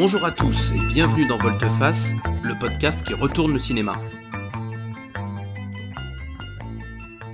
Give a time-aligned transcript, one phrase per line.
[0.00, 4.00] Bonjour à tous et bienvenue dans Volteface, le podcast qui retourne le cinéma.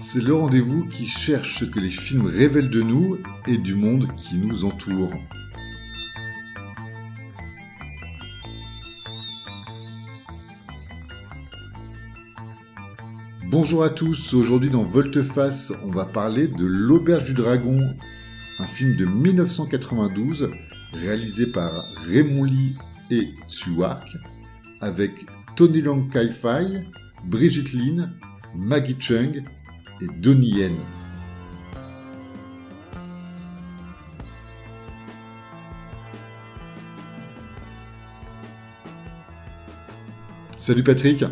[0.01, 4.09] C'est le rendez-vous qui cherche ce que les films révèlent de nous et du monde
[4.17, 5.13] qui nous entoure.
[13.49, 17.79] Bonjour à tous, aujourd'hui dans Volteface, on va parler de L'Auberge du Dragon,
[18.59, 20.51] un film de 1992
[20.97, 22.75] réalisé par Raymond Lee
[23.11, 24.17] et Tsuark,
[24.81, 25.13] avec
[25.55, 26.85] Tony Long Kai-Fai,
[27.25, 28.11] Brigitte Lin,
[28.55, 29.43] Maggie Chung
[30.01, 30.75] et Donnie Yen.
[40.57, 41.25] Salut Patrick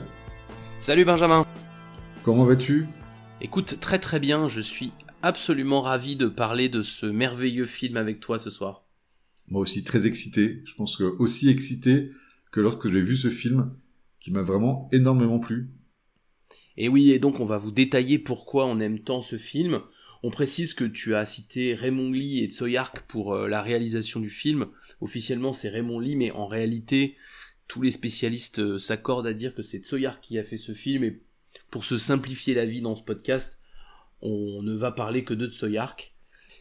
[0.79, 1.45] Salut Benjamin
[2.23, 2.87] Comment vas-tu?
[3.41, 8.21] Écoute, très très bien, je suis absolument ravi de parler de ce merveilleux film avec
[8.21, 8.84] toi ce soir.
[9.49, 12.11] Moi aussi très excité, je pense que aussi excité
[12.51, 13.75] que lorsque j'ai vu ce film
[14.21, 15.71] qui m'a vraiment énormément plu.
[16.77, 19.81] Et oui, et donc on va vous détailler pourquoi on aime tant ce film.
[20.23, 24.31] On précise que tu as cité Raymond Lee et Tsoyark pour euh, la réalisation du
[24.31, 24.67] film.
[25.01, 27.17] Officiellement c'est Raymond Lee, mais en réalité
[27.69, 31.05] tous les spécialistes euh, s'accordent à dire que c'est Tsoyark qui a fait ce film
[31.05, 31.21] et
[31.71, 33.61] pour se simplifier la vie dans ce podcast,
[34.23, 36.15] on ne va parler que de Tsoyark,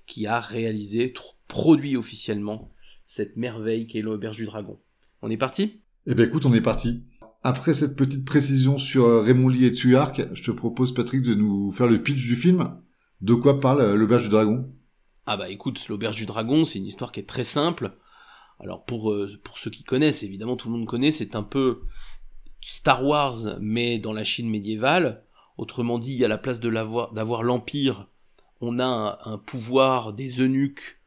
[0.06, 1.14] qui a réalisé,
[1.48, 2.72] produit officiellement
[3.06, 4.80] cette merveille qu'est l'auberge du dragon.
[5.22, 5.82] On est parti?
[6.08, 7.04] Eh ben écoute, on est parti.
[7.44, 11.34] Après cette petite précision sur euh, Raymond Lee et Tsuark, je te propose Patrick de
[11.34, 12.78] nous faire le pitch du film.
[13.22, 14.70] De quoi parle euh, l'auberge du dragon?
[15.26, 17.98] Ah bah écoute, l'auberge du dragon, c'est une histoire qui est très simple.
[18.60, 21.82] Alors pour, euh, pour ceux qui connaissent, évidemment tout le monde connaît, c'est un peu
[22.62, 25.24] Star Wars, mais dans la Chine médiévale.
[25.58, 26.70] Autrement dit, à la place de
[27.14, 28.08] d'avoir l'Empire,
[28.62, 30.98] on a un, pouvoir des eunuques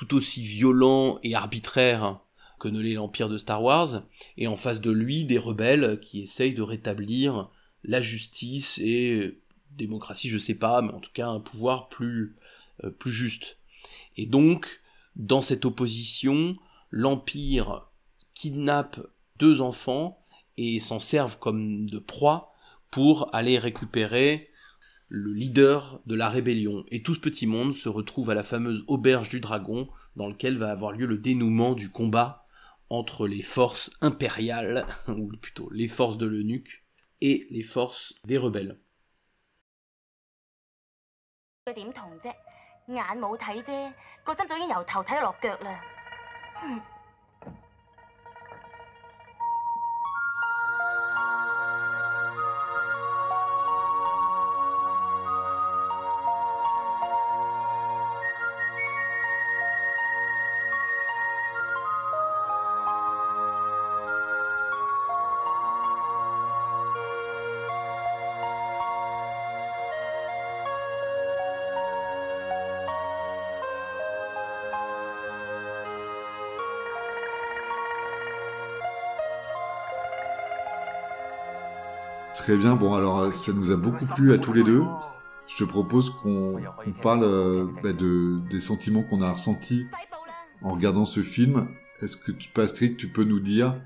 [0.00, 2.20] tout aussi violent et arbitraire
[2.58, 4.02] que ne l'est l'Empire de Star Wars,
[4.38, 7.50] et en face de lui, des rebelles qui essayent de rétablir
[7.84, 9.38] la justice et
[9.72, 12.34] démocratie, je sais pas, mais en tout cas un pouvoir plus,
[12.84, 13.58] euh, plus juste.
[14.16, 14.80] Et donc,
[15.16, 16.54] dans cette opposition,
[16.90, 17.90] l'Empire
[18.32, 19.06] kidnappe
[19.38, 20.24] deux enfants
[20.56, 22.54] et s'en servent comme de proie
[22.90, 24.48] pour aller récupérer
[25.10, 26.84] le leader de la rébellion.
[26.90, 30.56] Et tout ce petit monde se retrouve à la fameuse auberge du dragon, dans lequel
[30.56, 32.46] va avoir lieu le dénouement du combat
[32.88, 36.84] entre les forces impériales, ou plutôt les forces de l'eunuque,
[37.20, 38.78] et les forces des rebelles.
[82.50, 84.82] Très bien, bon alors euh, ça nous a beaucoup plu à tous les deux.
[85.46, 86.60] Je te propose qu'on
[87.00, 89.86] parle euh, bah, de, des sentiments qu'on a ressentis
[90.60, 91.68] en regardant ce film.
[92.00, 93.80] Est-ce que tu, Patrick, tu peux nous dire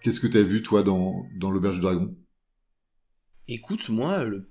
[0.00, 2.16] qu'est-ce que tu as vu toi dans, dans l'auberge du dragon?
[3.46, 4.50] Écoute, moi, le,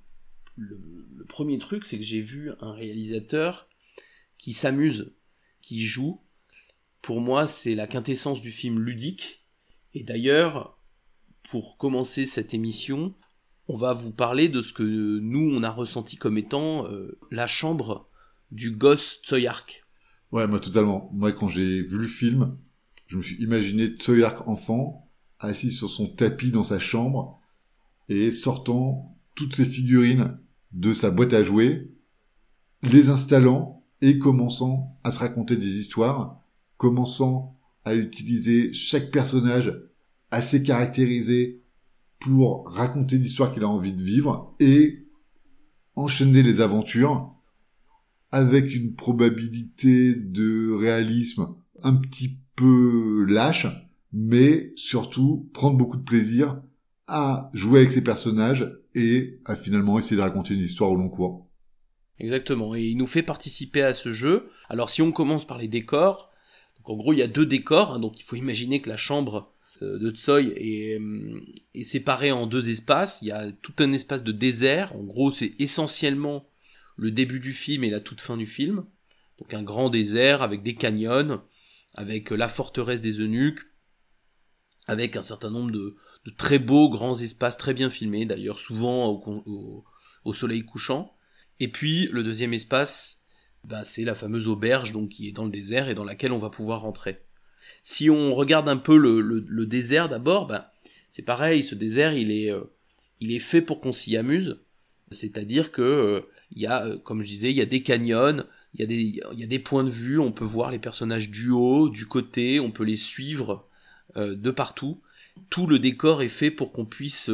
[0.56, 3.68] le premier truc, c'est que j'ai vu un réalisateur
[4.38, 5.16] qui s'amuse,
[5.64, 6.22] qui joue.
[7.02, 9.48] Pour moi, c'est la quintessence du film ludique.
[9.96, 10.75] Et d'ailleurs,
[11.50, 13.14] pour commencer cette émission,
[13.68, 17.48] on va vous parler de ce que nous, on a ressenti comme étant euh, la
[17.48, 18.10] chambre
[18.52, 19.86] du gosse Tsoyark.
[20.32, 21.10] Ouais, moi totalement.
[21.14, 22.58] Moi, quand j'ai vu le film,
[23.08, 27.40] je me suis imaginé Tsoyark enfant, assis sur son tapis dans sa chambre,
[28.10, 30.38] et sortant toutes ses figurines
[30.72, 31.92] de sa boîte à jouer,
[32.84, 36.42] les installant et commençant à se raconter des histoires,
[36.78, 39.74] commençant à utiliser chaque personnage
[40.32, 41.62] assez caractérisé
[42.20, 45.06] pour raconter l'histoire qu'il a envie de vivre et
[45.96, 47.34] enchaîner les aventures
[48.32, 53.68] avec une probabilité de réalisme un petit peu lâche,
[54.12, 56.62] mais surtout prendre beaucoup de plaisir
[57.08, 61.10] à jouer avec ses personnages et à finalement essayer de raconter une histoire au long
[61.10, 61.48] cours.
[62.18, 64.50] Exactement, et il nous fait participer à ce jeu.
[64.70, 66.32] Alors si on commence par les décors,
[66.86, 69.55] en gros il y a deux décors, hein, donc il faut imaginer que la chambre
[69.82, 71.40] de Tsoy euh,
[71.74, 73.20] est, séparé en deux espaces.
[73.22, 74.96] Il y a tout un espace de désert.
[74.96, 76.50] En gros, c'est essentiellement
[76.98, 78.86] le début du film et la toute fin du film.
[79.40, 81.42] Donc un grand désert avec des canyons,
[81.94, 83.60] avec la forteresse des eunuques,
[84.88, 89.08] avec un certain nombre de, de très beaux grands espaces très bien filmés, d'ailleurs souvent
[89.10, 89.84] au,
[90.24, 91.16] au, soleil couchant.
[91.60, 93.24] Et puis le deuxième espace,
[93.64, 96.38] bah, c'est la fameuse auberge donc qui est dans le désert et dans laquelle on
[96.38, 97.25] va pouvoir rentrer.
[97.84, 100.74] Si on regarde un peu le, le, désert d'abord, bah,
[101.10, 102.64] c'est pareil, ce désert il est, euh,
[103.20, 104.60] il est fait pour qu'on s'y amuse.
[105.12, 106.22] C'est-à-dire que euh,
[106.52, 108.88] il y a, euh, comme je disais, il y a des canyons, il y a
[108.88, 112.08] des, y a des points de vue, on peut voir les personnages du haut, du
[112.08, 113.68] côté, on peut les suivre
[114.16, 115.02] de partout
[115.50, 117.30] tout le décor est fait pour qu'on puisse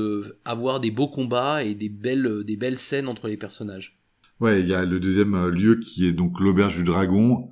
[0.46, 4.02] avoir des beaux combats et des belles, des belles scènes entre les personnages.
[4.40, 7.52] Ouais, il y a le deuxième lieu qui est donc l'auberge du dragon.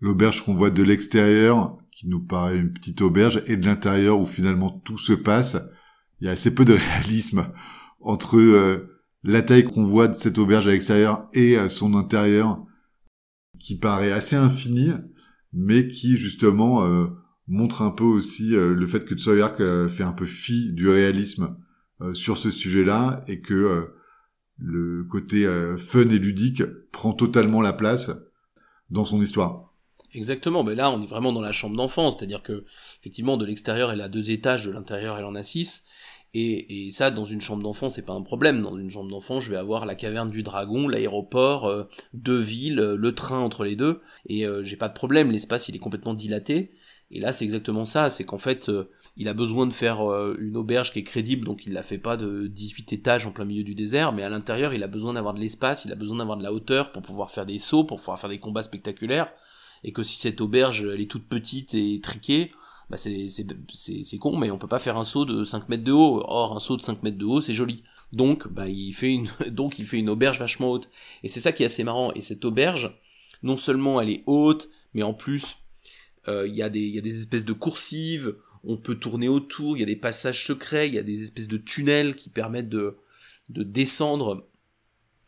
[0.00, 4.26] L'auberge qu'on voit de l'extérieur, qui nous paraît une petite auberge, et de l'intérieur où
[4.26, 5.56] finalement tout se passe.
[6.20, 7.48] Il y a assez peu de réalisme
[8.00, 8.86] entre
[9.24, 12.64] la taille qu'on voit de cette auberge à l'extérieur et son intérieur,
[13.58, 14.92] qui paraît assez infini,
[15.52, 17.08] mais qui justement
[17.48, 20.88] montre un peu aussi euh, le fait que Tsoyark euh, fait un peu fi du
[20.88, 21.56] réalisme
[22.02, 23.88] euh, sur ce sujet-là et que
[24.60, 25.46] le côté
[25.78, 28.10] fun et ludique prend totalement la place
[28.90, 29.67] dans son histoire.
[30.14, 32.64] Exactement, mais là on est vraiment dans la chambre d'enfant, c'est-à-dire que
[33.00, 35.84] effectivement de l'extérieur elle a deux étages, de l'intérieur elle en a six,
[36.34, 38.62] et, et ça dans une chambre d'enfant c'est pas un problème.
[38.62, 43.14] Dans une chambre d'enfant je vais avoir la caverne du dragon, l'aéroport, deux villes, le
[43.14, 46.74] train entre les deux, et j'ai pas de problème, l'espace il est complètement dilaté,
[47.10, 50.36] et là, c'est exactement ça, c'est qu'en fait, euh, il a besoin de faire euh,
[50.38, 53.44] une auberge qui est crédible, donc il la fait pas de 18 étages en plein
[53.44, 56.18] milieu du désert, mais à l'intérieur, il a besoin d'avoir de l'espace, il a besoin
[56.18, 59.32] d'avoir de la hauteur pour pouvoir faire des sauts, pour pouvoir faire des combats spectaculaires,
[59.84, 62.52] et que si cette auberge, elle est toute petite et triquée,
[62.90, 66.22] bah c'est, con, mais on peut pas faire un saut de 5 mètres de haut.
[66.24, 67.82] Or, un saut de 5 mètres de haut, c'est joli.
[68.12, 70.88] Donc, bah, il fait une, donc, il fait une auberge vachement haute.
[71.22, 72.12] Et c'est ça qui est assez marrant.
[72.14, 72.98] Et cette auberge,
[73.42, 75.56] non seulement elle est haute, mais en plus,
[76.28, 79.86] euh, il y, a des espèces de coursives, on peut tourner autour, il y a
[79.86, 82.96] des passages secrets, il y a des espèces de tunnels qui permettent de,
[83.48, 84.48] descendre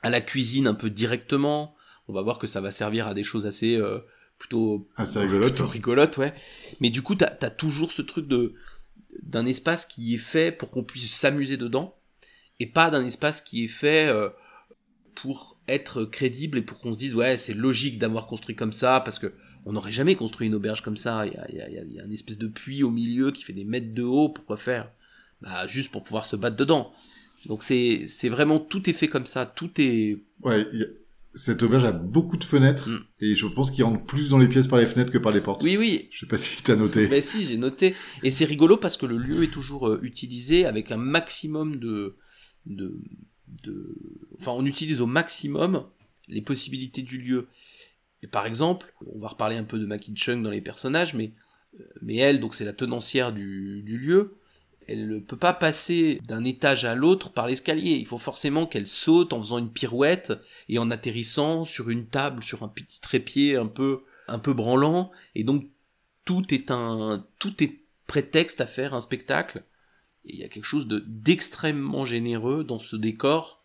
[0.02, 1.74] à la cuisine un peu directement.
[2.08, 4.00] On va voir que ça va servir à des choses assez euh,
[4.40, 5.60] plutôt, assez rigolotes.
[5.60, 6.34] rigolotes, ouais.
[6.80, 8.54] Mais du coup, t'as as toujours ce truc de
[9.22, 11.96] d'un espace qui est fait pour qu'on puisse s'amuser dedans
[12.58, 14.30] et pas d'un espace qui est fait euh,
[15.14, 19.00] pour être crédible et pour qu'on se dise ouais c'est logique d'avoir construit comme ça
[19.00, 19.32] parce que
[19.66, 21.26] on n'aurait jamais construit une auberge comme ça.
[21.26, 23.64] Il y a, il y a, une espèce de puits au milieu qui fait des
[23.64, 24.30] mètres de haut.
[24.30, 24.90] Pourquoi faire?
[25.42, 26.94] Bah, Juste pour pouvoir se battre dedans.
[27.46, 29.44] Donc c'est c'est vraiment tout est fait comme ça.
[29.44, 30.18] Tout est.
[30.42, 30.66] Ouais.
[31.34, 33.04] Cette auberge a beaucoup de fenêtres mm.
[33.20, 35.40] et je pense qu'il rentre plus dans les pièces par les fenêtres que par les
[35.40, 35.62] portes.
[35.62, 36.08] Oui, oui.
[36.10, 37.06] Je sais pas si tu as noté.
[37.06, 37.94] Ben si, j'ai noté.
[38.22, 42.16] Et c'est rigolo parce que le lieu est toujours euh, utilisé avec un maximum de,
[42.66, 43.00] de,
[43.62, 43.96] de,
[44.38, 45.86] enfin, on utilise au maximum
[46.28, 47.48] les possibilités du lieu.
[48.22, 51.32] Et par exemple, on va reparler un peu de Maki Chung dans les personnages, mais,
[51.78, 54.36] euh, mais elle, donc c'est la tenancière du, du lieu,
[54.90, 57.92] elle ne peut pas passer d'un étage à l'autre par l'escalier.
[57.92, 60.32] Il faut forcément qu'elle saute en faisant une pirouette
[60.68, 65.10] et en atterrissant sur une table, sur un petit trépied un peu, un peu branlant.
[65.34, 65.68] Et donc,
[66.24, 69.62] tout est un, tout est prétexte à faire un spectacle.
[70.24, 73.64] Et il y a quelque chose de, d'extrêmement généreux dans ce décor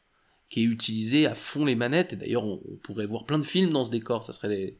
[0.49, 2.13] qui est utilisé à fond les manettes.
[2.13, 4.23] Et d'ailleurs, on, pourrait voir plein de films dans ce décor.
[4.23, 4.77] Ça serait,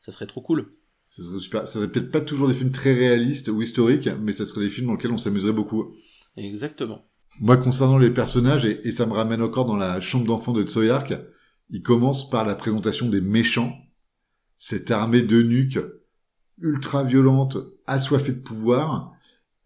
[0.00, 0.72] ça serait trop cool.
[1.08, 1.68] Ça serait super.
[1.68, 4.70] Ça serait peut-être pas toujours des films très réalistes ou historiques, mais ça serait des
[4.70, 5.94] films dans lesquels on s'amuserait beaucoup.
[6.36, 7.06] Exactement.
[7.40, 11.14] Moi, concernant les personnages, et, ça me ramène encore dans la chambre d'enfant de Tsoyark,
[11.70, 13.74] il commence par la présentation des méchants.
[14.58, 15.78] Cette armée de nuques
[16.58, 19.12] ultra violente, assoiffée de pouvoir,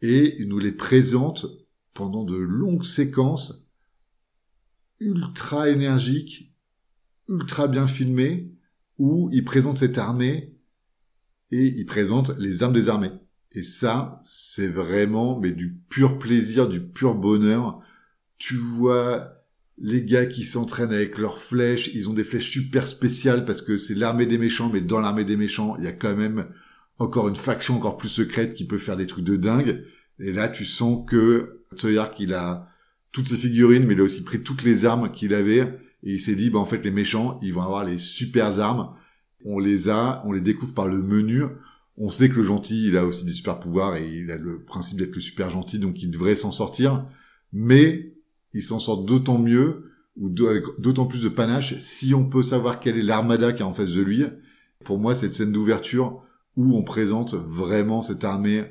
[0.03, 1.47] et il nous les présente
[1.95, 3.67] pendant de longues séquences
[4.99, 6.53] ultra énergique,
[7.29, 8.53] ultra bien filmé,
[8.99, 10.60] où il présente cette armée
[11.51, 13.13] et il présente les armes des armées.
[13.53, 17.81] Et ça, c'est vraiment mais du pur plaisir, du pur bonheur.
[18.39, 19.41] Tu vois
[19.79, 23.79] les gars qui s'entraînent avec leurs flèches, ils ont des flèches super spéciales parce que
[23.79, 26.47] c'est l'armée des méchants, mais dans l'armée des méchants, il y a quand même
[26.99, 29.85] encore une faction encore plus secrète qui peut faire des trucs de dingue.
[30.19, 32.67] Et là, tu sens que Tsoyark, il a
[33.11, 36.21] toutes ses figurines, mais il a aussi pris toutes les armes qu'il avait et il
[36.21, 38.95] s'est dit, bah en fait les méchants, ils vont avoir les super armes.
[39.45, 41.45] On les a, on les découvre par le menu.
[41.97, 44.63] On sait que le gentil, il a aussi des super pouvoirs et il a le
[44.63, 47.07] principe d'être le super gentil, donc il devrait s'en sortir.
[47.53, 48.15] Mais
[48.53, 52.99] il s'en sort d'autant mieux ou d'autant plus de panache si on peut savoir quelle
[52.99, 54.25] est l'armada qui est en face de lui.
[54.85, 56.23] Pour moi, cette scène d'ouverture
[56.57, 58.65] où on présente vraiment cette armée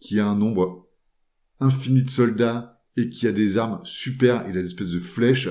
[0.00, 0.88] qui a un nombre
[1.60, 5.48] infini de soldats et qui a des armes super, a des espèces de flèches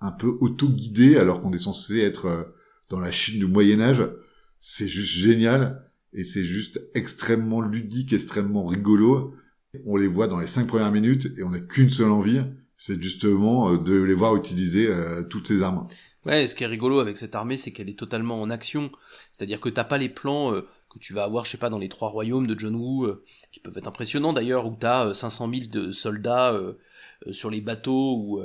[0.00, 2.44] un peu auto-guidées alors qu'on est censé être euh,
[2.88, 4.02] dans la Chine du Moyen Âge.
[4.60, 9.34] C'est juste génial et c'est juste extrêmement ludique, extrêmement rigolo.
[9.86, 12.40] On les voit dans les cinq premières minutes et on n'a qu'une seule envie,
[12.76, 15.86] c'est justement euh, de les voir utiliser euh, toutes ces armes.
[16.24, 18.90] Ouais, ce qui est rigolo avec cette armée, c'est qu'elle est totalement en action.
[19.32, 21.78] C'est-à-dire que t'as pas les plans euh, que tu vas avoir, je sais pas, dans
[21.78, 23.08] les trois royaumes de John Woo,
[23.52, 26.58] qui peuvent être impressionnants d'ailleurs, où t'as 500 000 de soldats
[27.30, 28.42] sur les bateaux ou,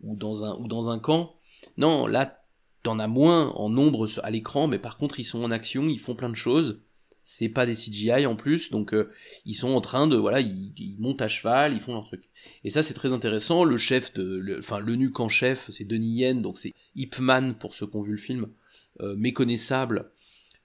[0.00, 1.34] ou, dans un, ou dans un camp.
[1.76, 2.39] Non, là,
[2.82, 5.98] t'en as moins en nombre à l'écran, mais par contre, ils sont en action, ils
[5.98, 6.80] font plein de choses
[7.22, 9.10] c'est pas des CGI en plus, donc euh,
[9.44, 12.24] ils sont en train de voilà, ils, montent à cheval, ils font leur truc.
[12.64, 13.64] Et ça c'est très intéressant.
[13.64, 17.54] Le chef de, enfin le, nuque en chef, c'est Denis Yen, donc c'est Ip Man
[17.54, 18.48] pour ceux qui ont vu le film,
[19.00, 20.10] euh, méconnaissable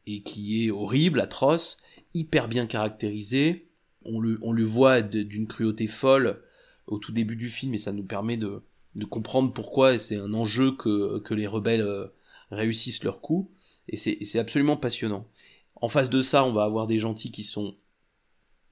[0.08, 1.78] et qui est horrible, atroce,
[2.14, 3.68] hyper bien caractérisé.
[4.04, 6.42] On le, on le voit d'une cruauté folle
[6.88, 8.62] au tout début du film et ça nous permet de,
[8.96, 12.08] de comprendre pourquoi c'est un enjeu que, les rebelles euh,
[12.52, 13.52] réussissent leur coup.
[13.88, 15.28] Et c'est absolument passionnant.
[15.76, 17.78] En face de ça, on va avoir des gentils qui sont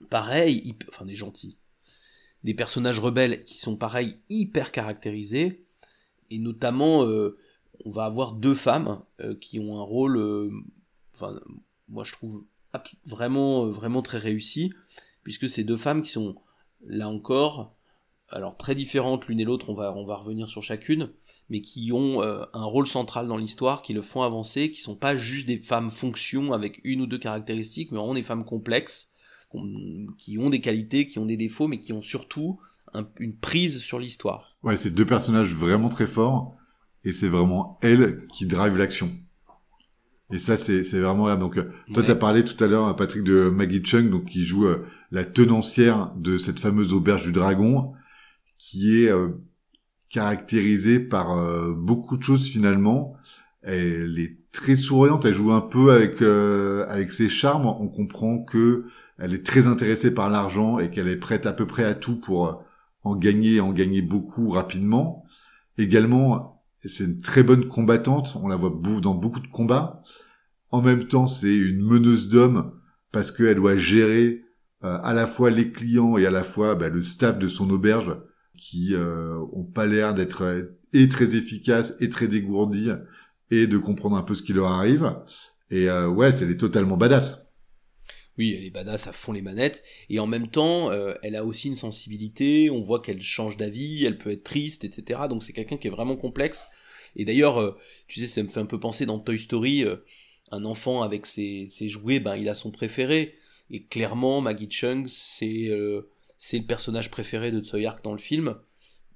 [0.10, 1.60] pareils, enfin des gentils,
[2.44, 5.68] des personnages rebelles qui sont pareils, hyper caractérisés,
[6.32, 7.38] et notamment, euh,
[7.86, 10.52] on va avoir deux femmes euh, qui ont un rôle,
[11.90, 12.46] moi je trouve
[13.06, 14.74] vraiment, vraiment très réussi,
[15.22, 16.36] puisque ces deux femmes qui sont,
[16.86, 17.76] là encore,
[18.34, 21.12] alors très différentes l'une et l'autre, on va, on va revenir sur chacune,
[21.50, 24.96] mais qui ont euh, un rôle central dans l'histoire, qui le font avancer, qui sont
[24.96, 29.14] pas juste des femmes fonction avec une ou deux caractéristiques, mais vraiment des femmes complexes,
[30.18, 32.60] qui ont des qualités, qui ont des défauts, mais qui ont surtout
[33.20, 34.58] une prise sur l'histoire.
[34.64, 36.58] Ouais, c'est deux personnages vraiment très forts,
[37.04, 39.12] et c'est vraiment elles qui drive l'action.
[40.32, 43.50] Et ça, c'est vraiment Donc, euh, toi, tu as parlé tout à l'heure, Patrick, de
[43.50, 47.94] Maggie Chung, donc qui joue euh, la tenancière de cette fameuse auberge du dragon,
[48.64, 49.12] qui est
[50.14, 53.16] caractérisée par euh, beaucoup de choses finalement.
[53.64, 57.66] Elle est très souriante, elle joue un peu avec euh, avec ses charmes.
[57.66, 58.86] On comprend que
[59.18, 62.20] elle est très intéressée par l'argent et qu'elle est prête à peu près à tout
[62.20, 62.54] pour euh,
[63.04, 65.26] en gagner, en gagner beaucoup rapidement.
[65.80, 68.38] Également, c'est une très bonne combattante.
[68.42, 70.04] On la voit dans beaucoup de combats.
[70.70, 72.72] En même temps, c'est une meneuse d'hommes
[73.12, 74.44] parce qu'elle doit gérer
[74.82, 78.16] à la fois les clients et à la fois bah, le staff de son auberge
[78.58, 82.90] qui euh, ont pas l'air d'être euh, et très efficaces et très dégourdis
[83.52, 85.16] et de comprendre un peu ce qui leur arrive.
[85.70, 87.56] Et euh, ouais, c'est est totalement badass.
[88.38, 91.46] Oui, elle est badass à fond les manettes, et en même temps, euh, elle a
[91.46, 95.22] aussi une sensibilité, on voit qu'elle change d'avis, elle peut être triste, etc.
[95.30, 96.66] Donc c'est quelqu'un qui est vraiment complexe.
[97.16, 99.86] Et d'ailleurs, tu sais, ça me fait un peu penser dans Toy Story,
[100.52, 103.36] un enfant avec ses, ses, jouets, ben il a son préféré.
[103.70, 105.70] Et clairement, Maggie Chung, c'est
[106.44, 108.58] c'est le personnage préféré de Tsoyark dans le film.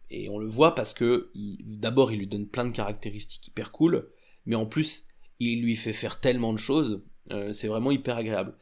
[0.09, 4.09] Et on le voit parce que d'abord il lui donne plein de caractéristiques hyper cool,
[4.45, 5.07] mais en plus
[5.41, 8.55] il lui fait faire tellement de choses, euh, c'est vraiment hyper agréable.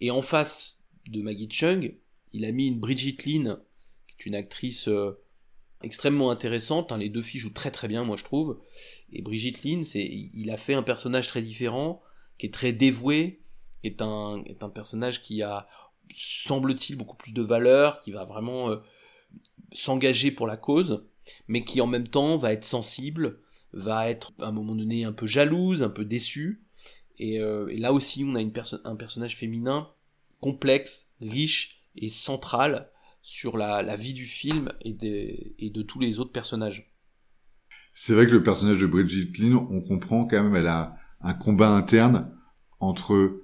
[0.00, 1.96] Et en face de Maggie Chung,
[2.32, 3.60] il a mis une Bridget Lin,
[4.06, 5.20] qui est une actrice euh,
[5.82, 6.92] extrêmement intéressante.
[6.92, 8.60] Hein, les deux filles jouent très très bien, moi je trouve.
[9.12, 12.00] Et Bridget Lin, c'est, il a fait un personnage très différent,
[12.38, 13.42] qui est très dévoué,
[14.00, 15.66] un, est un personnage qui a
[16.14, 18.76] semble-t-il, beaucoup plus de valeur, qui va vraiment euh,
[19.72, 21.06] s'engager pour la cause,
[21.48, 23.40] mais qui en même temps va être sensible,
[23.72, 26.64] va être à un moment donné un peu jalouse, un peu déçue.
[27.18, 28.52] Et, euh, là aussi, on a une
[28.84, 29.88] un personnage féminin
[30.40, 32.90] complexe, riche et central
[33.22, 36.92] sur la, vie du film et, et de tous les autres personnages.
[37.94, 41.34] C'est vrai que le personnage de Bridget Lynn, on comprend quand même, elle a un
[41.34, 42.36] combat interne
[42.80, 43.42] entre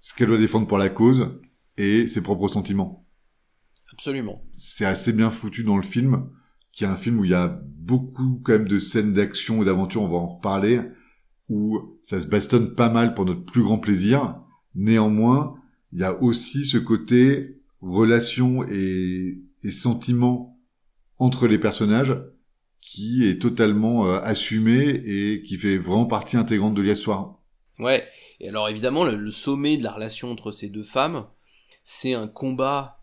[0.00, 1.40] ce qu'elle doit défendre pour la cause
[1.76, 3.06] et ses propres sentiments.
[3.92, 4.42] Absolument.
[4.56, 6.28] C'est assez bien foutu dans le film,
[6.72, 9.64] qui est un film où il y a beaucoup quand même de scènes d'action et
[9.64, 10.80] d'aventure, on va en reparler,
[11.48, 14.40] où ça se bastonne pas mal pour notre plus grand plaisir.
[14.74, 15.54] Néanmoins,
[15.92, 20.58] il y a aussi ce côté relation et, et sentiments
[21.18, 22.16] entre les personnages
[22.86, 27.40] qui est totalement euh, assumé et qui fait vraiment partie intégrante de l'histoire.
[27.80, 28.06] Ouais,
[28.38, 31.26] et alors évidemment, le, sommet de la relation entre ces deux femmes,
[31.88, 33.00] c'est un combat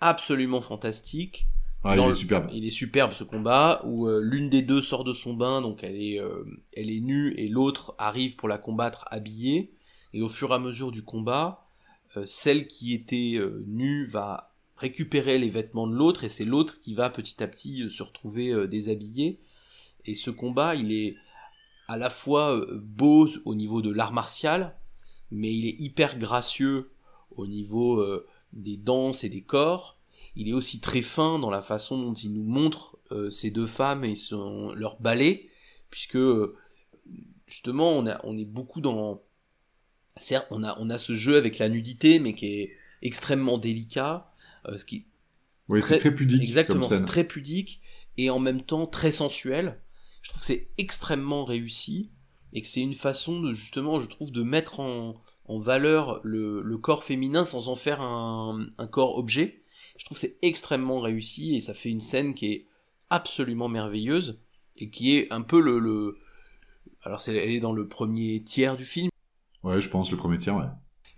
[0.00, 1.48] absolument fantastique.
[1.84, 2.48] Ah, il est superbe.
[2.50, 5.84] Il est superbe ce combat où euh, l'une des deux sort de son bain, donc
[5.84, 9.74] elle est, euh, elle est nue et l'autre arrive pour la combattre habillée.
[10.14, 11.68] Et au fur et à mesure du combat,
[12.16, 16.94] euh, celle qui était nue va récupérer les vêtements de l'autre et c'est l'autre qui
[16.94, 19.40] va petit à petit se retrouver déshabillée.
[20.06, 21.16] Et ce combat, il est
[21.86, 24.74] à la fois beau au niveau de l'art martial,
[25.30, 26.91] mais il est hyper gracieux
[27.36, 29.98] au niveau euh, des danses et des corps.
[30.34, 33.66] Il est aussi très fin dans la façon dont il nous montre euh, ces deux
[33.66, 35.50] femmes et son, leur ballet,
[35.90, 36.18] puisque
[37.46, 39.22] justement on, a, on est beaucoup dans...
[40.16, 42.72] Certes, on a, on a ce jeu avec la nudité, mais qui est,
[43.02, 44.32] extrêmement délicat,
[44.66, 45.06] euh, ce qui
[45.68, 47.82] Oui, c'est très pudique exactement, c'est très pudique
[48.16, 49.80] et en même temps très sensuel.
[50.22, 52.10] Je trouve que c'est extrêmement réussi
[52.52, 55.20] et que c'est une façon de justement, je trouve, de mettre en,
[55.52, 59.62] en valeur le, le corps féminin sans en faire un, un corps objet.
[59.98, 62.66] Je trouve c'est extrêmement réussi et ça fait une scène qui est
[63.10, 64.40] absolument merveilleuse
[64.76, 66.18] et qui est un peu le, le...
[67.02, 69.10] alors c'est, elle est dans le premier tiers du film
[69.62, 70.64] Ouais, je pense le premier tiers, ouais.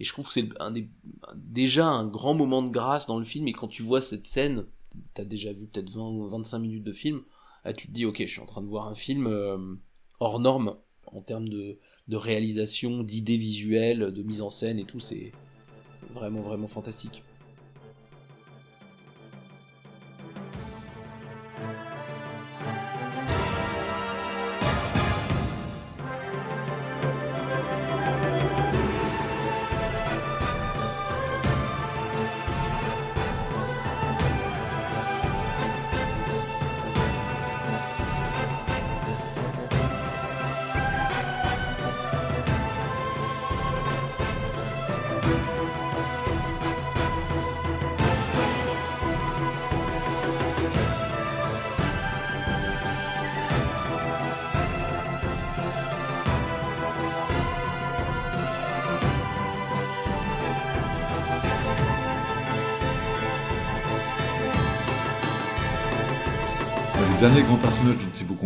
[0.00, 0.90] et je trouve que c'est un des,
[1.34, 3.48] déjà un grand moment de grâce dans le film.
[3.48, 4.66] Et quand tu vois cette scène,
[5.14, 7.22] t'as déjà vu peut-être 20 ou 25 minutes de film,
[7.64, 9.76] là tu te dis, ok, je suis en train de voir un film euh,
[10.20, 11.78] hors norme en termes de,
[12.10, 15.00] réalisation, d'idées visuelles, de mise en scène et tout.
[15.00, 15.32] C'est
[16.14, 17.22] vraiment, vraiment fantastique.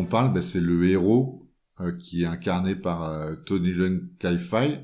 [0.05, 1.49] Parle, bah, c'est le héros
[1.81, 4.81] euh, qui est incarné par euh, Tony Lung Kai-Fai,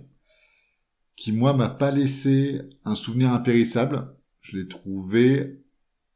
[1.17, 4.15] qui moi m'a pas laissé un souvenir impérissable.
[4.41, 5.65] Je l'ai trouvé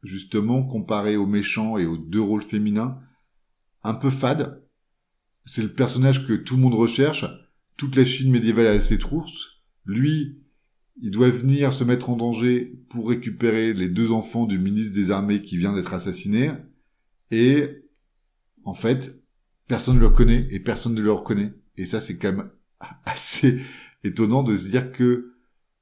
[0.02, 3.00] justement comparé aux méchants et aux deux rôles féminins
[3.84, 4.62] un peu fade.
[5.44, 7.24] C'est le personnage que tout le monde recherche.
[7.76, 9.62] Toute la Chine médiévale a ses trousses.
[9.86, 10.42] Lui,
[11.00, 15.10] il doit venir se mettre en danger pour récupérer les deux enfants du ministre des
[15.10, 16.52] Armées qui vient d'être assassiné.
[17.30, 17.87] Et
[18.68, 19.22] en fait,
[19.66, 21.54] personne ne le reconnaît et personne ne le reconnaît.
[21.78, 22.50] Et ça, c'est quand même
[23.06, 23.60] assez
[24.04, 25.32] étonnant de se dire que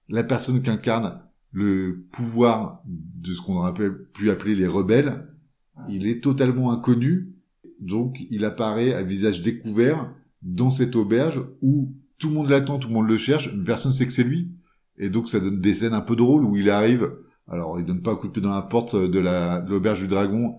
[0.08, 1.20] la personne qui incarne
[1.50, 3.74] le pouvoir de ce qu'on aurait
[4.12, 5.26] pu appeler les rebelles,
[5.88, 7.34] il est totalement inconnu.
[7.80, 12.88] Donc, il apparaît à visage découvert dans cette auberge où tout le monde l'attend, tout
[12.88, 14.52] le monde le cherche, mais personne ne sait que c'est lui.
[14.96, 17.10] Et donc, ça donne des scènes un peu drôles où il arrive.
[17.48, 20.00] Alors, il donne pas un coup de pied dans la porte de la de l'auberge
[20.00, 20.56] du dragon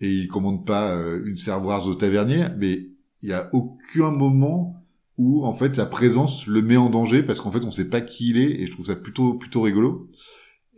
[0.00, 2.88] et il commande pas euh, une servoise au tavernier, mais
[3.22, 4.82] il y a aucun moment
[5.18, 8.02] où en fait sa présence le met en danger parce qu'en fait on sait pas
[8.02, 10.10] qui il est et je trouve ça plutôt plutôt rigolo.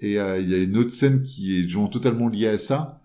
[0.01, 3.03] Et euh, il y a une autre scène qui est genre totalement liée à ça.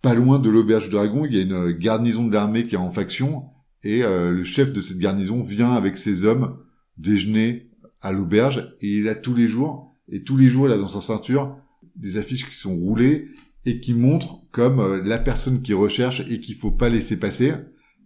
[0.00, 2.78] Pas loin de l'auberge du dragon, il y a une garnison de l'armée qui est
[2.78, 3.44] en faction
[3.84, 6.58] et euh, le chef de cette garnison vient avec ses hommes
[6.98, 10.78] déjeuner à l'auberge et il a tous les jours et tous les jours il a
[10.78, 11.56] dans sa ceinture
[11.96, 13.28] des affiches qui sont roulées
[13.64, 17.52] et qui montrent comme euh, la personne qui recherche et qu'il faut pas laisser passer.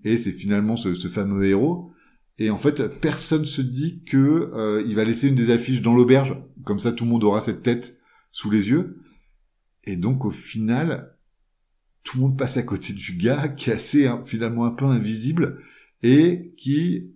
[0.05, 1.91] Et c'est finalement ce, ce, fameux héros.
[2.39, 5.95] Et en fait, personne se dit que euh, il va laisser une des affiches dans
[5.95, 7.99] l'auberge, comme ça tout le monde aura cette tête
[8.31, 9.03] sous les yeux.
[9.85, 11.17] Et donc au final,
[12.03, 14.85] tout le monde passe à côté du gars qui est assez hein, finalement un peu
[14.85, 15.63] invisible
[16.03, 17.15] et qui,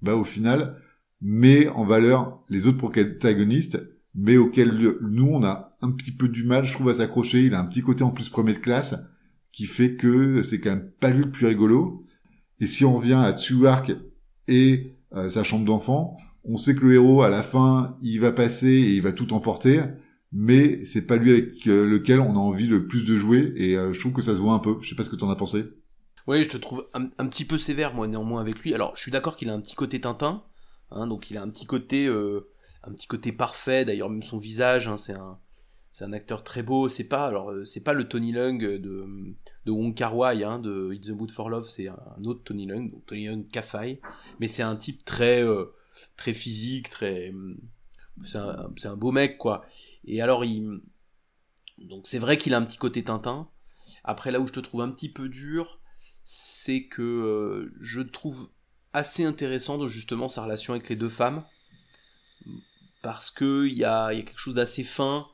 [0.00, 0.80] bah au final,
[1.20, 3.80] met en valeur les autres protagonistes
[4.14, 7.44] mais auquel nous on a un petit peu du mal, je trouve, à s'accrocher.
[7.44, 8.94] Il a un petit côté en plus premier de classe
[9.52, 12.04] qui fait que c'est quand même pas lui le plus rigolo.
[12.60, 13.92] Et si on revient à Tsuark
[14.48, 18.32] et euh, sa chambre d'enfant, on sait que le héros à la fin il va
[18.32, 19.82] passer et il va tout emporter,
[20.32, 23.52] mais c'est pas lui avec euh, lequel on a envie le plus de jouer.
[23.56, 24.76] Et euh, je trouve que ça se voit un peu.
[24.80, 25.64] Je sais pas ce que t'en as pensé.
[26.26, 28.74] Oui, je te trouve un, un, petit peu sévère moi néanmoins avec lui.
[28.74, 30.44] Alors je suis d'accord qu'il a un petit côté Tintin,
[30.90, 33.84] hein, donc il a un petit côté un petit côté parfait.
[33.84, 35.38] D'ailleurs, même son visage, hein, c'est un,
[35.90, 36.88] c'est un acteur très beau.
[36.88, 37.32] C'est pas,
[37.84, 41.50] pas le Tony Leung de, de Wong Kar Wai, hein, de It's the Mood for
[41.50, 41.68] Love.
[41.68, 44.00] C'est un, autre Tony Leung, donc Tony Leung Kafai.
[44.38, 45.66] Mais c'est un type très, euh,
[46.16, 47.34] physique, très,
[48.24, 49.64] c'est un, c'est un beau mec, quoi.
[50.04, 50.80] Et alors, il,
[51.78, 53.48] donc c'est vrai qu'il a un petit côté Tintin.
[54.04, 55.80] Après, là où je te trouve un petit peu dur,
[56.22, 58.50] c'est que euh, je trouve
[58.92, 61.44] assez intéressant justement sa relation avec les deux femmes
[63.02, 65.26] parce que il a, y a, quelque chose d'assez fin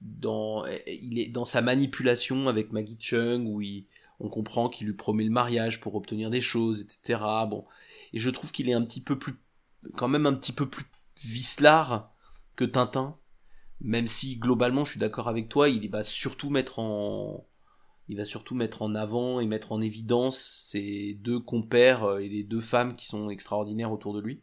[0.00, 3.86] dans il est dans sa manipulation avec Maggie Chung où il,
[4.18, 7.64] on comprend qu'il lui promet le mariage pour obtenir des choses etc bon.
[8.12, 9.34] Et je trouve qu'il est un petit peu plus
[9.96, 10.84] quand même un petit peu plus
[11.22, 12.12] vicelard
[12.56, 13.16] que Tintin.
[13.82, 17.46] Même si globalement je suis d'accord avec toi il va surtout mettre en
[18.08, 22.42] il va surtout mettre en avant et mettre en évidence ces deux compères et les
[22.42, 24.40] deux femmes qui sont extraordinaires autour de lui.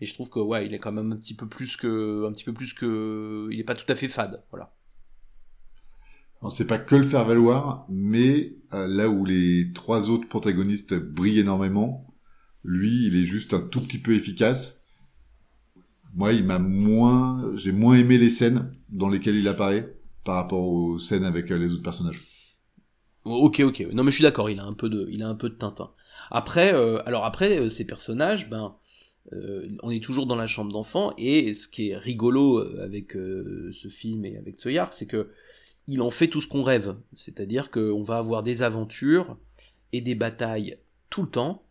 [0.00, 2.32] Mais je trouve que ouais, il est quand même un petit peu plus que, un
[2.32, 4.74] petit peu plus que, il est pas tout à fait fade, voilà.
[6.48, 11.40] C'est pas que le faire valoir, mais euh, là où les trois autres protagonistes brillent
[11.40, 12.14] énormément,
[12.64, 14.82] lui, il est juste un tout petit peu efficace.
[16.14, 20.66] Moi, il m'a moins, j'ai moins aimé les scènes dans lesquelles il apparaît par rapport
[20.66, 22.22] aux scènes avec euh, les autres personnages.
[23.24, 23.86] Ok, ok.
[23.92, 24.48] Non, mais je suis d'accord.
[24.48, 25.90] Il a un peu de, il a un peu de Tintin.
[26.30, 28.74] Après, euh, alors après, ces personnages, ben,
[29.82, 34.24] on est toujours dans la chambre d'enfant et ce qui est rigolo avec ce film
[34.24, 35.28] et avec Tsoyark, c'est que
[35.90, 36.96] il en fait tout ce qu'on rêve.
[37.14, 39.36] C'est-à-dire qu'on va avoir des aventures
[39.92, 40.78] et des batailles
[41.10, 41.64] tout le temps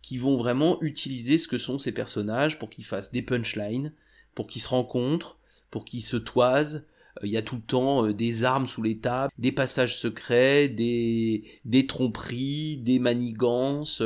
[0.00, 3.92] qui vont vraiment utiliser ce que sont ces personnages pour qu'ils fassent des punchlines,
[4.34, 5.38] pour qu'ils se rencontrent,
[5.70, 6.86] pour qu'ils se toisent.
[7.18, 9.98] Euh, il y a tout le temps euh, des armes sous les tables, des passages
[9.98, 14.02] secrets, des, tromperies, des manigances.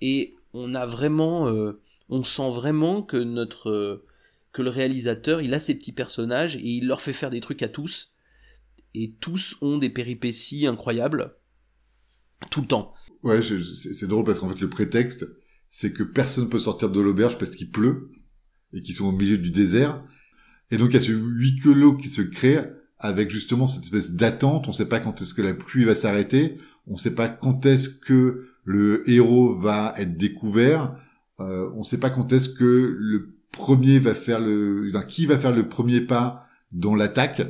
[0.00, 4.02] et on a vraiment, euh, on sent vraiment que notre,
[4.50, 7.62] que le réalisateur, il a ces petits personnages et il leur fait faire des trucs
[7.62, 8.16] à tous
[8.94, 11.34] et tous ont des péripéties incroyables
[12.50, 12.94] tout le temps.
[13.22, 15.26] Ouais, c'est drôle parce qu'en fait le prétexte,
[15.68, 18.10] c'est que personne peut sortir de l'auberge parce qu'il pleut
[18.72, 20.02] et qu'ils sont au milieu du désert.
[20.70, 22.64] Et donc il y a ce huis clos qui se crée
[22.98, 24.66] avec justement cette espèce d'attente.
[24.66, 26.56] On ne sait pas quand est-ce que la pluie va s'arrêter.
[26.86, 30.96] On ne sait pas quand est-ce que le héros va être découvert.
[31.40, 35.38] Euh, on ne sait pas quand est-ce que le premier va faire le, qui va
[35.38, 37.42] faire le premier pas dans l'attaque.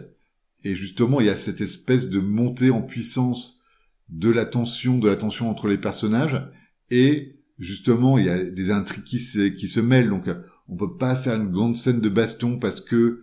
[0.65, 3.61] Et justement, il y a cette espèce de montée en puissance
[4.09, 6.43] de la tension, de la tension entre les personnages.
[6.91, 10.11] Et justement, il y a des intrigues qui se, mêlent.
[10.11, 10.29] Donc,
[10.69, 13.23] on peut pas faire une grande scène de baston parce que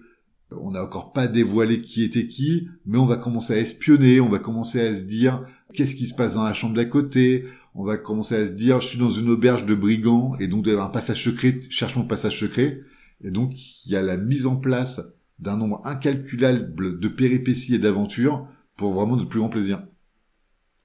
[0.52, 4.30] on n'a encore pas dévoilé qui était qui, mais on va commencer à espionner, on
[4.30, 7.46] va commencer à se dire qu'est-ce qui se passe dans la chambre d'à côté,
[7.76, 10.66] on va commencer à se dire je suis dans une auberge de brigands et donc
[10.66, 12.82] il y avoir un passage secret, cherchons le passage secret.
[13.24, 13.52] Et donc
[13.86, 15.02] il y a la mise en place
[15.40, 19.86] d'un nombre incalculable de péripéties et d'aventures pour vraiment de plus grand plaisir.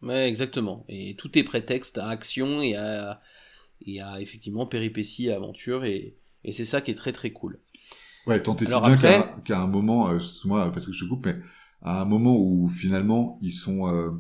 [0.03, 0.85] Ouais, exactement.
[0.89, 3.21] Et tout est prétexte à action et à,
[3.87, 7.61] et à effectivement péripéties et aventures et, et c'est ça qui est très très cool.
[8.27, 8.97] Ouais, tant et si bien
[9.45, 11.37] qu'à un moment, euh, excuse-moi Patrick, je te coupe, mais
[11.83, 14.11] à un moment où finalement ils sont euh,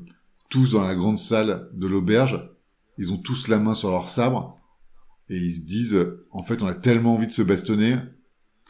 [0.49, 2.49] tous dans la grande salle de l'auberge,
[2.99, 4.59] ils ont tous la main sur leur sabre
[5.29, 7.97] et ils se disent, en fait, on a tellement envie de se bastonner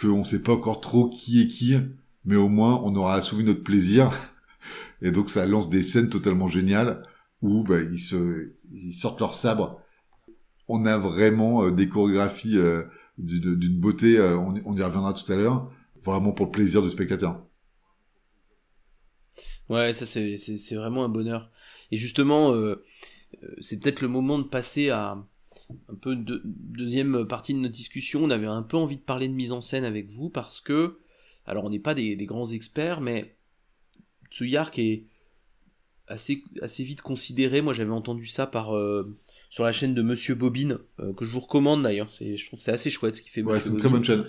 [0.01, 1.77] qu'on sait pas encore trop qui est qui,
[2.25, 4.11] mais au moins on aura assouvi notre plaisir.
[5.03, 7.03] Et donc ça lance des scènes totalement géniales
[7.43, 9.81] où bah, ils, se, ils sortent leur sabre.
[10.69, 12.85] On a vraiment euh, des chorégraphies euh,
[13.19, 15.71] d'une beauté, euh, on, on, y reviendra tout à l'heure,
[16.05, 17.45] vraiment pour le plaisir du spectateur.
[19.69, 21.51] Ouais, ça c'est vraiment un bonheur.
[21.91, 22.55] Et justement,
[23.61, 25.25] c'est peut-être le moment de passer à,
[25.89, 29.29] un peu de, deuxième partie de notre discussion, on avait un peu envie de parler
[29.29, 30.99] de mise en scène avec vous parce que,
[31.47, 33.37] alors on n'est pas des, grands experts, mais
[34.31, 35.05] Tsuyark est
[36.07, 37.63] assez, assez vite considéré.
[37.63, 39.19] Moi j'avais entendu ça par euh,
[39.51, 42.11] sur la chaîne de Monsieur Bobine, euh, que je vous recommande d'ailleurs.
[42.11, 43.43] Je trouve c'est assez chouette ce qu'il fait.
[43.43, 44.25] Ouais, c'est une très bonne chaîne.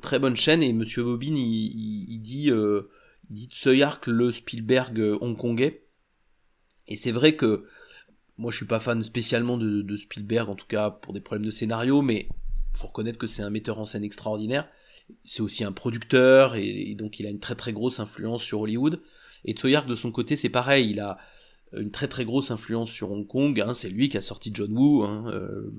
[0.00, 2.90] Très bonne chaîne et Monsieur Bobine il, dit euh,
[3.30, 5.84] il dit Tsuyark le Spielberg hongkongais.
[6.86, 7.64] Et c'est vrai que
[8.36, 11.50] moi je suis pas fan spécialement de, Spielberg, en tout cas pour des problèmes de
[11.50, 12.28] scénario, mais
[12.72, 14.68] faut reconnaître que c'est un metteur en scène extraordinaire.
[15.24, 19.00] C'est aussi un producteur et, donc il a une très très grosse influence sur Hollywood.
[19.44, 21.18] Et Tsoyark de son côté c'est pareil, il a
[21.76, 23.60] une très très grosse influence sur Hong Kong.
[23.60, 25.70] Hein, c'est lui qui a sorti John Woo hein, euh,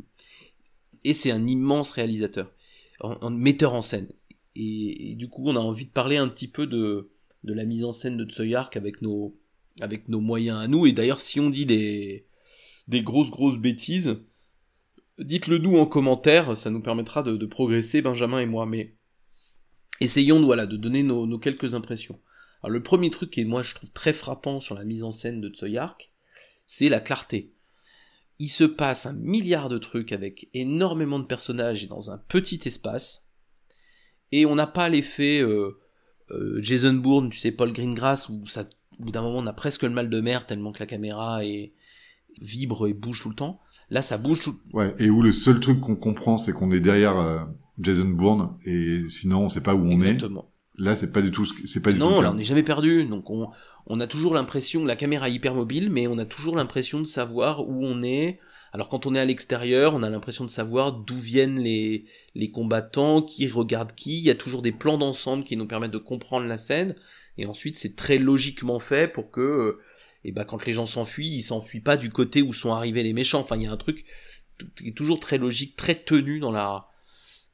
[1.04, 2.52] et c'est un immense réalisateur,
[3.02, 4.08] un, metteur en scène.
[4.56, 7.10] Et, du coup on a envie de parler un petit peu de,
[7.44, 9.38] de la mise en scène de Tsoyark avec nos
[9.82, 10.86] avec nos moyens à nous.
[10.86, 12.24] Et d'ailleurs si on dit des
[12.88, 14.18] des grosses grosses bêtises,
[15.20, 18.96] dites-le nous en commentaire, ça nous permettra de, progresser, Benjamin et moi, mais
[20.02, 22.20] essayons voilà, de donner nos, quelques impressions.
[22.62, 25.42] Alors le premier truc qui moi je trouve très frappant sur la mise en scène
[25.42, 26.12] de Tsoyark,
[26.68, 27.54] c'est la clarté.
[28.40, 32.60] Il se passe un milliard de trucs avec énormément de personnages et dans un petit
[32.66, 33.30] espace,
[34.32, 35.80] et on n'a pas l'effet euh,
[36.32, 38.44] euh, Jason Bourne, tu sais, Paul Greengrass, où
[39.00, 41.74] d'un moment on a presque le mal de mer tellement que la caméra est,
[42.42, 43.60] vibre et bouge tout le temps.
[43.90, 44.56] Là, ça bouge tout.
[44.74, 47.40] Ouais, et où le seul truc qu'on comprend, c'est qu'on est derrière euh,
[47.80, 50.52] Jason Bourne, et sinon, on sait pas où on Exactement.
[50.52, 50.56] est.
[50.78, 52.14] Là, c'est pas du tout, c'est pas du non, tout.
[52.16, 53.06] Non, là, on n'est jamais perdu.
[53.06, 53.50] Donc, on,
[53.88, 57.06] on a toujours l'impression, la caméra est hyper mobile, mais on a toujours l'impression de
[57.06, 58.40] savoir où on est.
[58.74, 62.52] Alors, quand on est à l'extérieur, on a l'impression de savoir d'où viennent les, les
[62.52, 64.18] combattants, qui regardent qui.
[64.18, 66.96] Il y a toujours des plans d'ensemble qui nous permettent de comprendre la scène.
[67.38, 69.80] Et ensuite, c'est très logiquement fait pour que euh,
[70.26, 73.14] et bah quand les gens s'enfuient, ils s'enfuient pas du côté où sont arrivés les
[73.14, 73.42] méchants.
[73.42, 74.06] Enfin, il y a un truc
[74.76, 76.88] qui est toujours très logique, très tenu dans la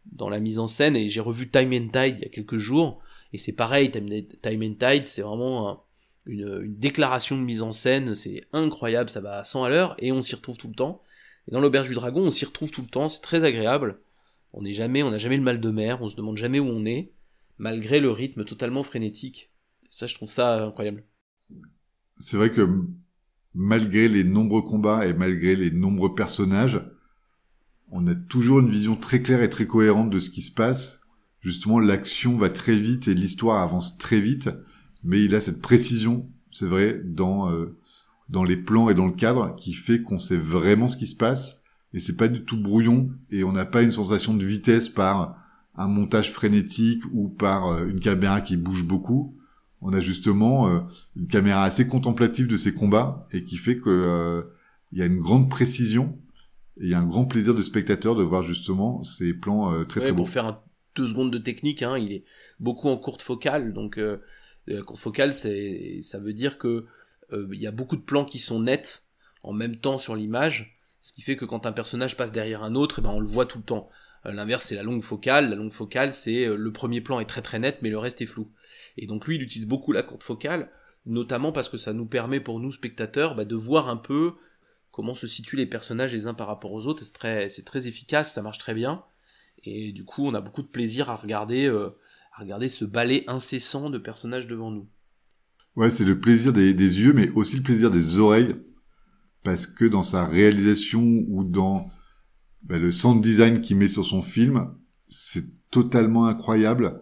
[0.06, 0.96] dans la mise en scène.
[0.96, 3.02] Et j'ai revu Time and Tide il y a quelques jours,
[3.34, 3.92] et c'est pareil.
[3.92, 5.84] Time, and Tide, c'est vraiment
[6.26, 9.96] une, une, déclaration de mise en scène, c'est incroyable, ça va à 100 à l'heure,
[10.00, 11.02] et on s'y retrouve tout le temps.
[11.50, 14.00] Et dans l'auberge du dragon, on s'y retrouve tout le temps, c'est très agréable.
[14.54, 16.68] On n'est jamais, on n'a jamais le mal de mer, on se demande jamais où
[16.68, 17.12] on est,
[17.58, 19.52] malgré le rythme totalement frénétique.
[19.90, 21.04] Ça, je trouve ça incroyable.
[22.22, 22.68] C'est vrai que
[23.56, 26.82] malgré les nombreux combats et malgré les nombreux personnages,
[27.90, 31.02] on a toujours une vision très claire et très cohérente de ce qui se passe.
[31.42, 34.50] Justement, l'action va très vite et l'histoire avance très vite,
[35.04, 37.78] mais il a cette précision, c'est vrai, dans euh,
[38.30, 41.16] dans les plans et dans le cadre, qui fait qu'on sait vraiment ce qui se
[41.16, 41.62] passe
[41.94, 45.36] et c'est pas du tout brouillon et on n'a pas une sensation de vitesse par
[45.76, 49.36] un montage frénétique ou par euh, une caméra qui bouge beaucoup
[49.82, 50.80] on a justement euh,
[51.16, 54.44] une caméra assez contemplative de ces combats et qui fait que euh,
[54.92, 56.18] il y a une grande précision
[56.78, 59.84] et il y a un grand plaisir de spectateur de voir justement ces plans euh,
[59.84, 60.18] très très beaux.
[60.18, 60.60] Pour faire un,
[60.96, 62.26] deux secondes de technique, hein, il est
[62.60, 64.00] beaucoup en courte focale, donc
[64.86, 66.86] courte focale, c'est ça veut dire que
[67.34, 69.04] il y a beaucoup de plans qui sont nets
[69.42, 72.76] en même temps sur l'image, ce qui fait que quand un personnage passe derrière un
[72.76, 73.90] autre, eh ben on le voit tout le temps.
[74.26, 75.50] L'inverse, c'est la longue focale.
[75.50, 78.28] La longue focale, c'est le premier plan est très très net, mais le reste est
[78.28, 78.52] flou.
[78.98, 80.70] Et donc lui, il utilise beaucoup la courte focale,
[81.06, 84.34] notamment parce que ça nous permet pour nous spectateurs bah, de voir un peu
[84.92, 87.04] comment se situent les personnages les uns par rapport aux autres.
[87.04, 89.04] C'est très, très efficace, ça marche très bien.
[89.64, 91.90] Et du coup, on a beaucoup de plaisir à regarder, euh,
[92.36, 94.88] à regarder ce ballet incessant de personnages devant nous.
[95.76, 98.56] Ouais, c'est le plaisir des, yeux, mais aussi le plaisir des oreilles,
[99.44, 101.88] parce que dans sa réalisation ou dans
[102.64, 104.72] bah, le sound design qu'il met sur son film,
[105.08, 107.02] c'est totalement incroyable.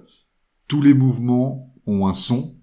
[0.68, 2.56] Tous les mouvements ont un son.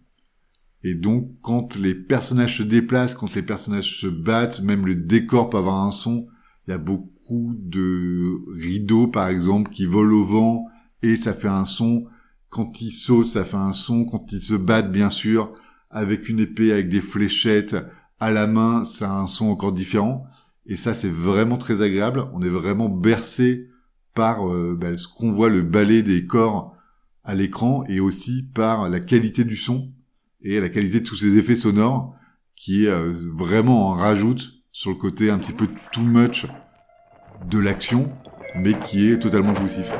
[0.82, 5.50] Et donc, quand les personnages se déplacent, quand les personnages se battent, même le décor
[5.50, 6.28] peut avoir un son.
[6.66, 10.66] Il y a beaucoup de rideaux, par exemple, qui volent au vent
[11.02, 12.06] et ça fait un son.
[12.48, 14.04] Quand ils sautent, ça fait un son.
[14.04, 15.52] Quand ils se battent, bien sûr,
[15.90, 17.76] avec une épée, avec des fléchettes
[18.20, 20.26] à la main, ça a un son encore différent.
[20.66, 22.26] Et ça, c'est vraiment très agréable.
[22.34, 23.68] On est vraiment bercé
[24.14, 26.74] par euh, ben, ce qu'on voit, le ballet des corps
[27.22, 29.92] à l'écran et aussi par la qualité du son
[30.40, 32.14] et la qualité de tous ces effets sonores
[32.56, 36.46] qui euh, vraiment en rajoute sur le côté un petit peu too much
[37.48, 38.12] de l'action
[38.54, 39.92] mais qui est totalement jouissif.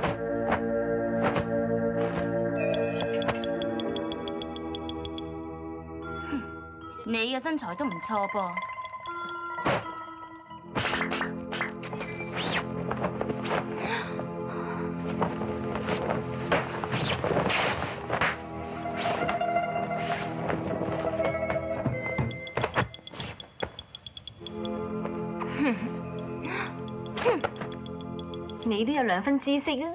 [28.76, 29.92] 你都有兩分知識啊！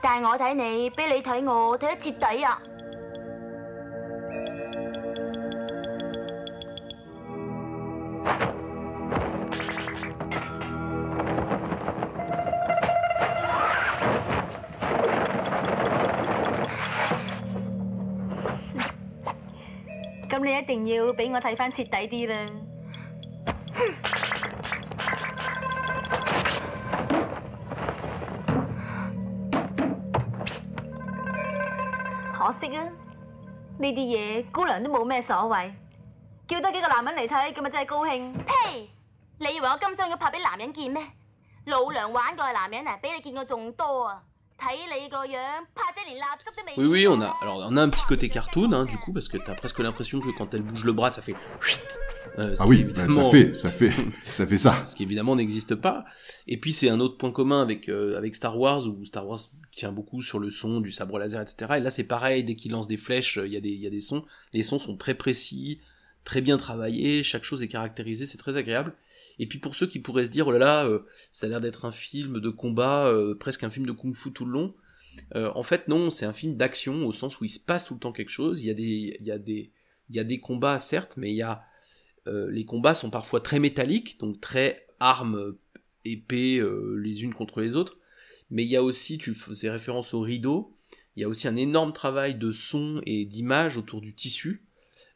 [0.00, 2.62] 但係我睇你，比你睇我睇得徹底啊！
[20.30, 22.61] 咁你一定要俾我睇翻徹底啲啦！
[32.62, 32.84] 可惜啊！
[33.80, 35.72] 呢啲嘢姑娘都冇咩所谓，
[36.46, 38.32] 叫多几个男人嚟睇，咁咪真系高兴。
[38.44, 38.88] 呸！
[39.38, 41.02] 你以为我金双玉拍俾男人见咩？
[41.66, 44.22] 老娘玩过嘅男人啊，比你见过仲多啊！
[44.58, 45.36] 睇你个样，
[45.74, 46.88] 拍得连蜡烛都未。
[46.88, 49.38] Oui, oui, on a, alors on a un petit côté cartoon, hein, du coup, parce que
[49.38, 51.36] t'as presque l'impression que quand elle bouge le bras, ça fait.
[52.38, 53.30] Euh, ah oui, évidemment...
[53.30, 53.92] ça fait, ça fait,
[54.24, 54.84] ça fait ça.
[54.84, 56.04] Ce qui évidemment n'existe pas.
[56.48, 59.38] Et puis c'est un autre point commun avec euh, avec Star Wars où Star Wars
[59.75, 61.73] tient beaucoup sur le son du sabre laser, etc.
[61.77, 63.87] Et là c'est pareil, dès qu'il lance des flèches, il y a des il y
[63.87, 64.25] a des sons.
[64.53, 65.79] Les sons sont très précis,
[66.23, 68.93] très bien travaillés, chaque chose est caractérisée, c'est très agréable.
[69.39, 70.99] Et puis pour ceux qui pourraient se dire oh là là, euh,
[71.31, 74.45] ça a l'air d'être un film de combat, euh, presque un film de kung-fu tout
[74.45, 74.75] le long.
[75.35, 77.99] en fait non, c'est un film d'action au sens où il se passe tout le
[77.99, 78.63] temps quelque chose.
[78.63, 79.71] Il y a des il y a des
[80.09, 81.63] il y a des combats certes, mais il y a
[82.27, 85.55] euh, les combats sont parfois très métalliques, donc très armes,
[86.05, 87.97] épées euh, les unes contre les autres.
[88.53, 90.77] Mais il y a aussi, tu faisais référence au rideau,
[91.15, 94.67] il y a aussi un énorme travail de son et d'image autour du tissu,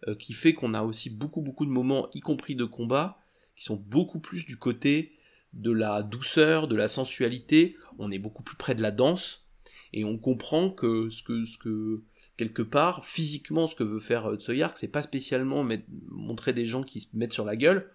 [0.07, 3.19] euh, qui fait qu'on a aussi beaucoup beaucoup de moments, y compris de combat,
[3.55, 5.13] qui sont beaucoup plus du côté
[5.53, 9.47] de la douceur, de la sensualité, on est beaucoup plus près de la danse,
[9.93, 12.03] et on comprend que ce que,
[12.37, 15.63] quelque part, physiquement, ce que veut faire euh, Tsoyark, c'est pas spécialement
[16.09, 17.87] montrer des gens qui se mettent sur la gueule,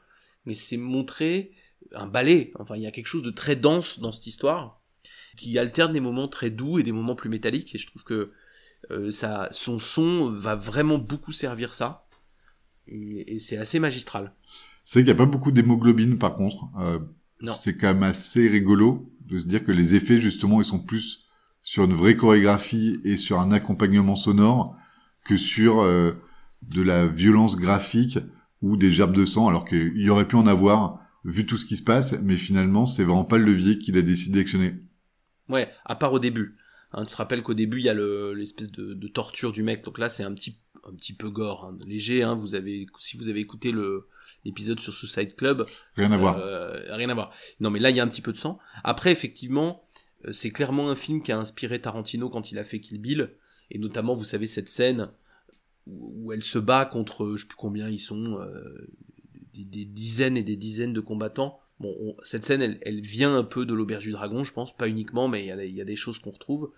[0.45, 1.51] mais c'est montrer
[1.95, 2.53] un ballet.
[2.61, 4.82] Enfin, il y a quelque chose de très dense dans cette histoire
[5.37, 7.75] qui alterne des moments très doux et des moments plus métalliques.
[7.75, 8.33] Et je trouve que
[8.91, 12.07] euh, ça, son son va vraiment beaucoup servir ça.
[12.87, 14.35] Et, et c'est assez magistral.
[14.85, 16.67] C'est vrai qu'il n'y a pas beaucoup d'hémoglobine par contre.
[16.81, 16.99] Euh,
[17.57, 21.25] c'est quand même assez rigolo de se dire que les effets justement ils sont plus
[21.63, 24.77] sur une vraie chorégraphie et sur un accompagnement sonore
[25.25, 26.13] que sur euh,
[26.63, 28.19] de la violence graphique
[28.61, 31.67] ou des gerbes de sang alors qu'il y aurait pu en avoir vu tout ce
[31.67, 34.75] qui se passe mais finalement c'est vraiment pas le levier qu'il a décidé d'actionner.
[35.49, 36.57] Ouais, à part au début.
[36.93, 39.63] Hein, tu te rappelles qu'au début, il y a le- l'espèce de, de torture du
[39.63, 39.83] mec.
[39.85, 42.23] Donc là, c'est un petit, un petit peu gore, hein, léger.
[42.23, 44.09] Hein, vous avez, si vous avez écouté le
[44.45, 46.37] l'épisode sur Suicide Club, Rien à voir.
[46.39, 47.33] Euh, rien à voir.
[47.61, 48.59] Non, mais là, il y a un petit peu de sang.
[48.85, 49.85] Après, effectivement,
[50.27, 53.31] euh, c'est clairement un film qui a inspiré Tarantino quand il a fait Kill Bill.
[53.71, 55.09] Et notamment, vous savez, cette scène
[55.87, 58.87] où où elle se bat contre, je sais plus combien ils sont, euh,
[59.55, 61.59] des, des dizaines et des dizaines de combattants.
[62.23, 65.41] Cette scène, elle, vient un peu de l'Auberge du Dragon, je pense, pas uniquement, mais
[65.43, 66.73] il y a, des- choses qu'on retrouve.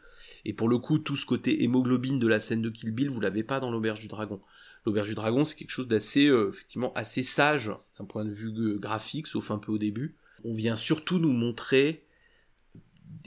[0.44, 3.20] Et pour le coup, tout ce côté hémoglobine de la scène de Kill Bill, vous
[3.20, 4.40] l'avez pas dans l'Auberge du Dragon.
[4.86, 8.78] L'Auberge du Dragon, c'est quelque chose d'assez, euh, effectivement, assez sage d'un point de vue
[8.78, 10.16] graphique, sauf un peu au début.
[10.44, 12.04] On vient surtout nous montrer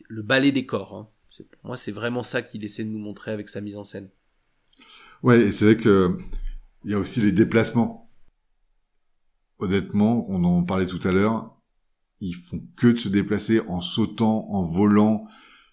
[0.08, 0.96] le ballet des corps.
[0.96, 1.10] hein.
[1.52, 4.10] Pour moi, c'est vraiment ça qu'il essaie de nous montrer avec sa mise en scène.
[5.24, 6.18] Ouais, et c'est vrai que
[6.84, 8.10] il y a aussi les déplacements.
[9.60, 11.57] Honnêtement, on en parlait tout à l'heure,
[12.20, 15.28] ils font que de se déplacer en sautant, en volant.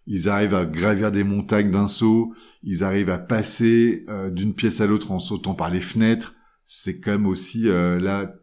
[0.06, 2.34] Ils arrivent à gravir des montagnes d'un saut.
[2.62, 6.34] Ils arrivent à passer euh, d'une pièce à l'autre en sautant par les fenêtres.
[6.64, 8.34] C'est quand même aussi euh, là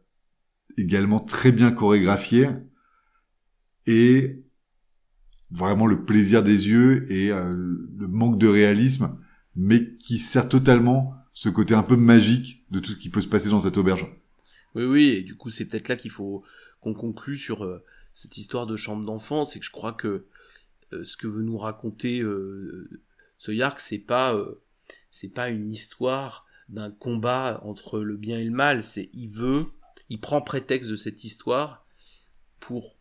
[0.77, 2.49] également très bien chorégraphié
[3.85, 4.43] et
[5.51, 9.19] vraiment le plaisir des yeux et euh, le manque de réalisme
[9.55, 13.27] mais qui sert totalement ce côté un peu magique de tout ce qui peut se
[13.27, 14.07] passer dans cette auberge.
[14.75, 16.43] Oui, oui, et du coup, c'est peut-être là qu'il faut
[16.81, 19.45] qu'on conclue sur euh, cette histoire de chambre d'enfant.
[19.45, 20.25] C'est que je crois que
[20.91, 22.89] euh, ce que veut nous raconter euh,
[23.37, 24.37] ce Yark, c'est pas,
[25.09, 28.83] c'est pas une histoire d'un combat entre le bien et le mal.
[28.83, 29.67] C'est il veut,
[30.09, 31.85] il prend prétexte de cette histoire
[32.59, 32.97] pour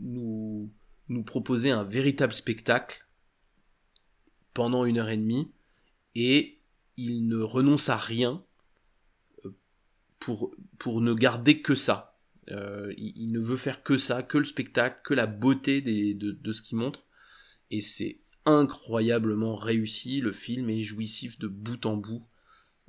[0.00, 0.70] nous
[1.08, 3.06] nous proposer un véritable spectacle
[4.54, 5.52] pendant une heure et demie,
[6.16, 6.58] et
[6.96, 8.42] il ne renonce à rien
[10.18, 12.15] pour ne garder que ça.
[12.50, 16.14] Euh, il, il ne veut faire que ça, que le spectacle, que la beauté des,
[16.14, 17.04] de, de ce qu'il montre.
[17.70, 20.20] Et c'est incroyablement réussi.
[20.20, 22.24] Le film est jouissif de bout en bout.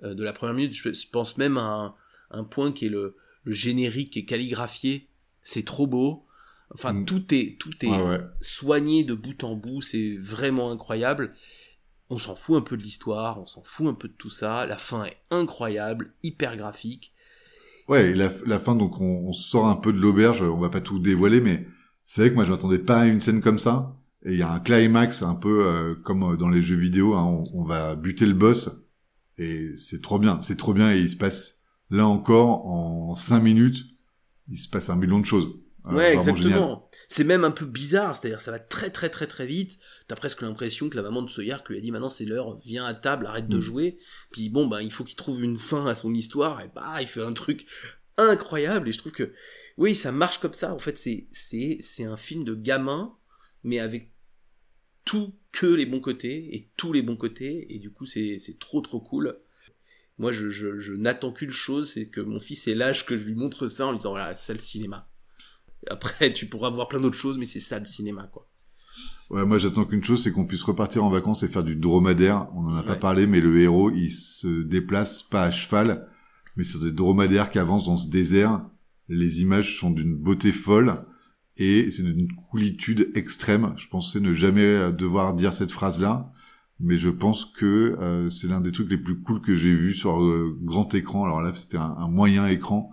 [0.03, 1.95] Euh, de la première minute, je, pense même à un,
[2.31, 5.07] un point qui est le, le générique qui est calligraphié.
[5.43, 6.25] C'est trop beau.
[6.73, 7.05] Enfin, Mm.
[7.05, 8.19] tout est, tout est Ouais, ouais.
[8.41, 9.81] soigné de bout en bout.
[9.81, 11.33] C'est vraiment incroyable.
[12.09, 14.65] On s'en fout un peu de l'histoire, on s'en fout un peu de tout ça.
[14.65, 17.13] La fin est incroyable, hyper graphique.
[17.87, 20.99] Ouais, la, la fin, donc on, sort un peu de l'auberge, on va pas tout
[20.99, 21.67] dévoiler, mais
[22.05, 23.95] c'est vrai que moi je m'attendais pas à une scène comme ça.
[24.25, 27.23] Et il y a un climax un peu euh, comme dans les jeux vidéo, hein,
[27.23, 28.69] on, on va buter le boss,
[29.37, 33.41] et c'est trop bien, c'est trop bien, et il se passe là encore en cinq
[33.41, 33.85] minutes,
[34.49, 35.47] il se passe un million de choses.
[35.89, 36.89] Euh, Ouais, exactement.
[37.07, 39.79] C'est même un peu bizarre, c'est-à-dire ça va très très très très vite.
[40.07, 42.85] T'as presque l'impression que la maman de Soyark lui a dit maintenant c'est l'heure, viens
[42.85, 43.61] à table, arrête de Mm.
[43.61, 43.97] jouer.
[44.31, 47.07] Puis bon, bah il faut qu'il trouve une fin à son histoire et bah il
[47.07, 47.65] fait un truc
[48.17, 49.33] incroyable et je trouve que
[49.77, 50.73] oui ça marche comme ça.
[50.73, 53.15] En fait c'est c'est c'est un film de gamin
[53.63, 54.11] mais avec
[55.05, 58.59] tout que les bons côtés et tous les bons côtés et du coup c'est c'est
[58.59, 59.39] trop trop cool.
[60.17, 63.23] Moi je, je, je n'attends qu'une chose, c'est que mon fils ait l'âge que je
[63.23, 65.07] lui montre ça en lui disant voilà c'est le cinéma.
[65.89, 68.47] Après, tu pourras voir plein d'autres choses, mais c'est ça le cinéma, quoi.
[69.29, 72.47] Ouais, moi j'attends qu'une chose, c'est qu'on puisse repartir en vacances et faire du dromadaire.
[72.55, 76.07] On en a pas parlé, mais le héros, il se déplace pas à cheval,
[76.55, 78.65] mais sur des dromadaires qui avancent dans ce désert.
[79.09, 81.05] Les images sont d'une beauté folle
[81.57, 83.73] et c'est d'une coolitude extrême.
[83.75, 86.31] Je pensais ne jamais devoir dire cette phrase-là,
[86.79, 89.93] mais je pense que euh, c'est l'un des trucs les plus cool que j'ai vu
[89.93, 91.25] sur euh, grand écran.
[91.25, 92.91] Alors là, c'était un, un moyen écran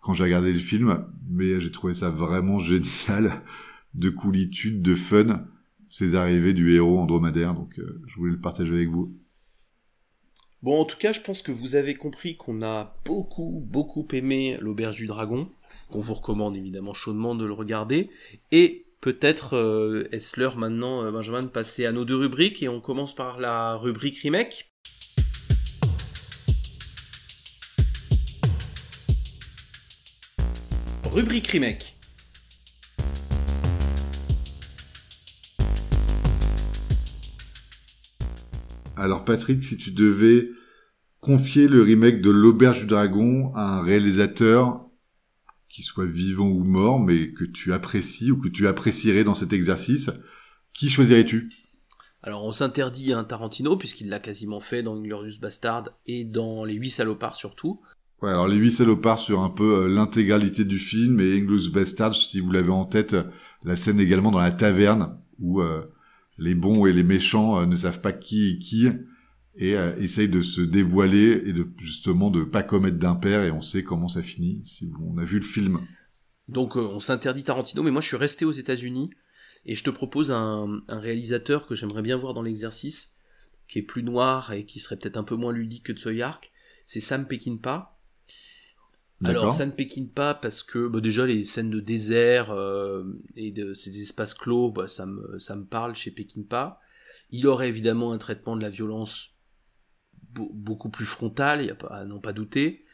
[0.00, 3.42] quand j'ai regardé le film, mais j'ai trouvé ça vraiment génial
[3.94, 5.46] de coolitude, de fun,
[5.88, 9.12] ces arrivées du héros en dromadaire, donc euh, je voulais le partager avec vous.
[10.62, 14.58] Bon, en tout cas, je pense que vous avez compris qu'on a beaucoup, beaucoup aimé
[14.60, 15.48] l'Auberge du Dragon,
[15.90, 18.10] qu'on vous recommande évidemment chaudement de le regarder,
[18.52, 22.68] et peut-être euh, est-ce l'heure maintenant, euh, Benjamin, de passer à nos deux rubriques, et
[22.68, 24.69] on commence par la rubrique remake.
[31.20, 31.98] Rubrique remake.
[38.96, 40.48] Alors Patrick, si tu devais
[41.20, 44.88] confier le remake de l'Auberge du Dragon à un réalisateur
[45.68, 49.52] qu'il soit vivant ou mort, mais que tu apprécies ou que tu apprécierais dans cet
[49.52, 50.10] exercice,
[50.72, 51.50] qui choisirais-tu?
[52.22, 56.76] Alors on s'interdit un Tarantino, puisqu'il l'a quasiment fait dans Inglorious Bastard et dans Les
[56.76, 57.82] Huit Salopards surtout.
[58.22, 62.14] Ouais, alors Les Huit Salopards sur un peu euh, l'intégralité du film, et Inglorious Bastard,
[62.14, 63.16] si vous l'avez en tête,
[63.64, 65.86] la scène également dans la taverne, où euh,
[66.36, 68.88] les bons et les méchants euh, ne savent pas qui est qui,
[69.56, 73.82] et essayent de se dévoiler et de justement de pas commettre d'impair, et on sait
[73.82, 75.80] comment ça finit, si on a vu le film.
[76.48, 79.10] Donc on s'interdit Tarantino, mais moi je suis resté aux États-Unis
[79.64, 83.16] et je te propose un, réalisateur que j'aimerais bien voir dans l'exercice,
[83.68, 86.50] qui est plus noir et qui serait peut-être un peu moins ludique que Tsoyark.
[86.84, 87.89] C'est Sam Peckinpah.
[89.24, 93.04] Alors Sam Peckinpah parce que bah, déjà les scènes de désert euh,
[93.36, 96.80] et de ces espaces clos, bah, ça me ça me parle chez Peckinpah.
[97.30, 99.30] Il aurait évidemment un traitement de la violence
[100.32, 102.84] beaucoup plus frontal, il y a pas à n'en pas douter.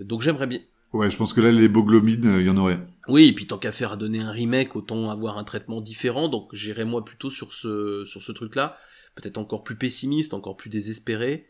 [0.00, 0.60] Donc j'aimerais bien
[0.94, 2.78] Ouais, je pense que là, les boglomines, il euh, y en aurait.
[3.08, 6.28] Oui, et puis tant qu'à faire à donner un remake, autant avoir un traitement différent.
[6.28, 8.74] Donc j'irai moi plutôt sur ce, sur ce truc-là.
[9.14, 11.46] Peut-être encore plus pessimiste, encore plus désespéré.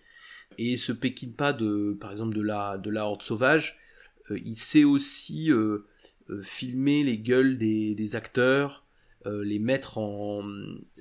[0.57, 3.79] Et ce Pékin pas de, par exemple, de la, de la horde sauvage,
[4.31, 5.87] il sait aussi euh,
[6.43, 8.85] filmer les gueules des, acteurs,
[9.27, 10.43] les mettre en,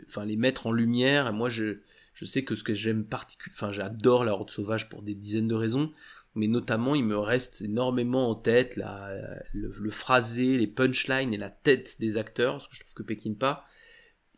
[0.05, 1.28] enfin les mettre en lumière.
[1.28, 1.78] Et moi, je,
[2.17, 5.47] je sais que ce que j'aime particulièrement, enfin j'adore la horde sauvage pour des dizaines
[5.47, 5.93] de raisons,
[6.34, 9.15] mais notamment il me reste énormément en tête la,
[9.53, 13.65] le, phrasé, les punchlines et la tête des acteurs, parce que je trouve que Peckinpah,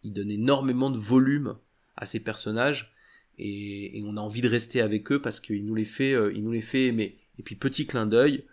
[0.04, 1.58] il donne énormément de volume
[1.96, 2.94] à ses personnages,
[3.38, 6.88] et, on a envie de rester avec eux parce qu'il nous euh, nous les fait
[6.88, 7.18] aimer.
[7.38, 8.44] Et puis petit clin d'œil,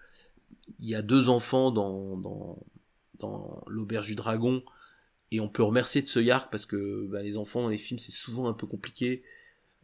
[0.80, 2.58] il y a deux enfants dans, dans,
[3.18, 4.62] dans l'auberge du dragon,
[5.30, 7.98] et on peut remercier de ce Yark parce que bah, les enfants dans les films
[7.98, 9.24] c'est souvent un peu compliqué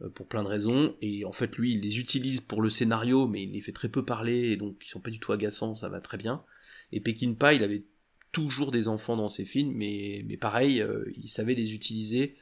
[0.01, 0.95] euh, pour plein de raisons.
[1.01, 3.89] Et en fait, lui, il les utilise pour le scénario, mais il les fait très
[3.89, 6.43] peu parler, et donc ils sont pas du tout agaçants, ça va très bien.
[6.91, 7.83] Et Peckinpah, il avait
[8.31, 12.35] toujours des enfants dans ses films, mais, mais pareil, euh, il savait les utiliser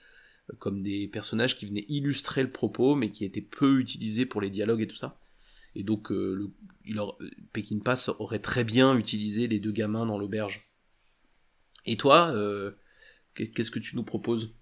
[0.50, 4.42] euh, comme des personnages qui venaient illustrer le propos, mais qui étaient peu utilisés pour
[4.42, 5.21] les dialogues et tout ça.
[5.76, 6.52] Et donc, le,
[6.86, 7.00] il
[7.54, 10.72] Peckinpah aurait très bien utilisé les deux gamins dans l'auberge.
[11.86, 12.34] Et toi,
[13.36, 14.56] qu'est-ce que tu nous proposes?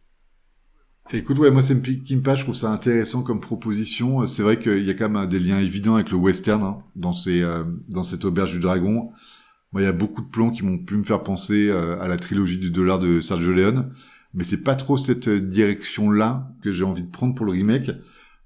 [1.11, 4.27] Écoute, ouais, moi, c'est Kimpa, je trouve ça intéressant comme proposition.
[4.27, 7.13] C'est vrai qu'il y a quand même des liens évidents avec le western hein, dans
[7.13, 9.11] ces, euh, dans cette auberge du dragon.
[9.71, 12.07] Moi, il y a beaucoup de plans qui m'ont pu me faire penser euh, à
[12.07, 13.91] la trilogie du dollar de Sergio Leone,
[14.35, 17.89] mais c'est pas trop cette direction-là que j'ai envie de prendre pour le remake.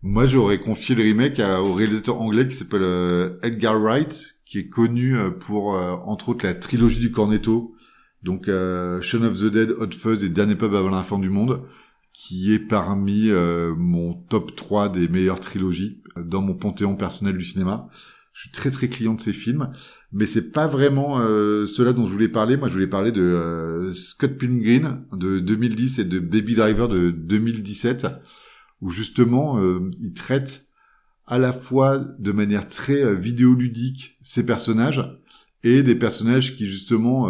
[0.03, 4.69] Moi, j'aurais confié le remake au réalisateur anglais qui s'appelle euh, Edgar Wright, qui est
[4.69, 5.69] connu pour,
[6.05, 7.73] entre autres, la trilogie du Cornetto,
[8.21, 11.65] donc Shaun of the Dead, Hot Fuzz et Dernier pub avant la du monde
[12.13, 17.37] qui est parmi euh, mon top 3 des meilleures trilogies euh, dans mon panthéon personnel
[17.37, 17.89] du cinéma.
[18.33, 19.71] Je suis très très client de ces films,
[20.11, 22.57] mais c'est pas vraiment euh, cela dont je voulais parler.
[22.57, 27.11] Moi, je voulais parler de euh, Scott Pilgrim de 2010 et de Baby Driver de
[27.11, 28.07] 2017,
[28.83, 29.59] où justement
[29.99, 30.67] il traite
[31.25, 35.19] à la fois de manière très vidéoludique ces personnages
[35.63, 37.29] et des personnages qui justement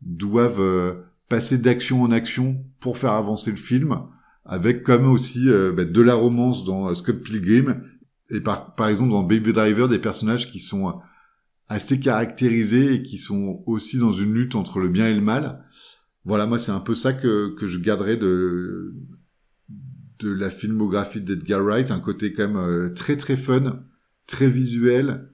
[0.00, 3.96] doivent passer d'action en action pour faire avancer le film
[4.44, 7.82] avec comme aussi euh, bah, de la romance dans euh, Scott Pilgrim
[8.30, 10.92] et par, par exemple dans Baby Driver des personnages qui sont euh,
[11.68, 15.64] assez caractérisés et qui sont aussi dans une lutte entre le bien et le mal.
[16.24, 18.94] Voilà, moi c'est un peu ça que, que je garderais de
[20.24, 23.84] de la filmographie d'Edgar Wright, un côté quand même très très fun,
[24.26, 25.30] très visuel,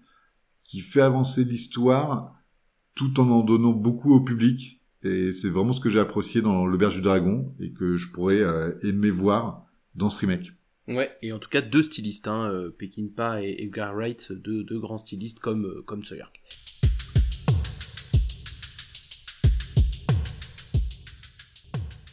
[0.64, 2.34] qui fait avancer l'histoire
[2.94, 4.82] tout en en donnant beaucoup au public.
[5.02, 8.40] Et c'est vraiment ce que j'ai apprécié dans l'Auberge du Dragon et que je pourrais
[8.40, 9.64] euh, aimer voir
[9.94, 10.52] dans ce remake.
[10.86, 14.78] Ouais, et en tout cas deux stylistes, hein, euh, Peckinpah et Edgar Wright, deux, deux
[14.78, 16.40] grands stylistes comme, euh, comme Soyark.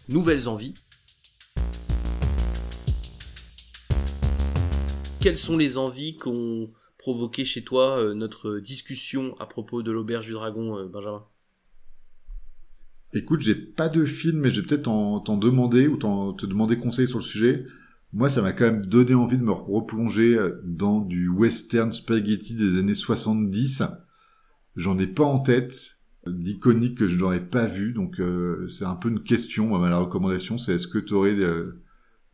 [0.07, 0.73] Nouvelles envies.
[5.19, 6.65] Quelles sont les envies qu'ont
[6.97, 11.23] provoqué chez toi notre discussion à propos de l'Auberge du Dragon, Benjamin?
[13.13, 17.07] Écoute, j'ai pas de film, mais je vais peut-être t'en demander ou te demander conseil
[17.07, 17.65] sur le sujet.
[18.13, 22.79] Moi, ça m'a quand même donné envie de me replonger dans du western spaghetti des
[22.79, 23.83] années 70.
[24.75, 25.97] J'en ai pas en tête
[26.31, 29.77] d'iconique que je n'aurais pas vu, donc euh, c'est un peu une question.
[29.77, 31.81] Ma la recommandation, c'est est-ce que tu aurais euh,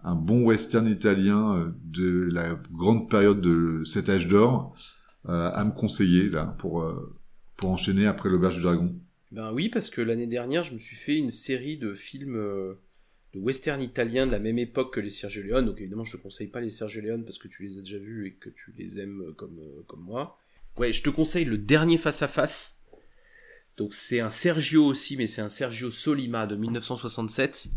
[0.04, 4.76] un bon western italien euh, de la grande période de cet âge d'or
[5.26, 6.86] à me conseiller là pour
[7.56, 8.94] pour enchaîner après l'auberge du dragon
[9.34, 12.76] ben oui, parce que l'année dernière, je me suis fait une série de films euh,
[13.34, 15.66] de western italiens de la même époque que les Sergio Leone.
[15.66, 17.98] Donc évidemment, je te conseille pas les Sergio Leone parce que tu les as déjà
[17.98, 20.38] vus et que tu les aimes comme, euh, comme moi.
[20.78, 22.78] Ouais, je te conseille le dernier face à face
[23.78, 27.70] Donc c'est un Sergio aussi, mais c'est un Sergio Solima de 1967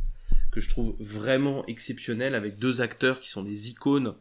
[0.57, 4.15] que je trouve vraiment exceptionnel avec deux acteurs qui sont des icônes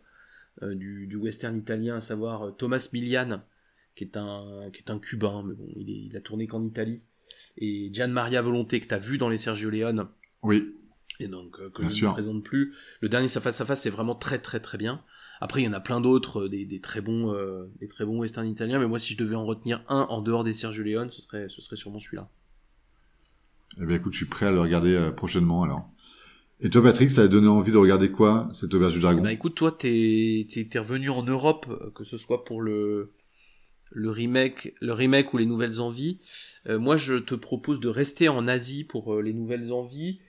[0.64, 3.42] euh, du, du, western italien, à savoir euh, Thomas Milian,
[3.96, 6.62] qui est un, qui est un cubain, mais bon, il, est, il a tourné qu'en
[6.62, 7.06] Italie,
[7.58, 10.10] et Gian Maria Volonté que tu as vu dans les Sergio Leone.
[10.44, 10.76] Oui.
[11.22, 12.10] Et donc euh, que bien je sûr.
[12.10, 12.74] ne présente plus.
[13.00, 15.06] Le dernier sa face à face c'est vraiment très très très bien.
[15.40, 18.20] Après il y en a plein d'autres, des, des, très bons euh, des très bons
[18.20, 21.10] western italiens, mais moi si je devais en retenir un en dehors des Sergio Leone,
[21.10, 22.30] ce serait ce serait sûrement celui-là.
[23.82, 25.90] Eh bien écoute, je suis prêt à le regarder euh, prochainement alors.
[26.62, 29.34] Et toi Patrick, ça a donné envie de regarder quoi cette auberge du dragon Bah
[29.34, 33.12] écoute, toi t'es es, revenu en Europe, que ce soit pour le
[33.92, 36.20] le remake le remake ou les nouvelles envies.
[36.68, 40.20] Euh, moi je te propose de rester en Asie pour les nouvelles envies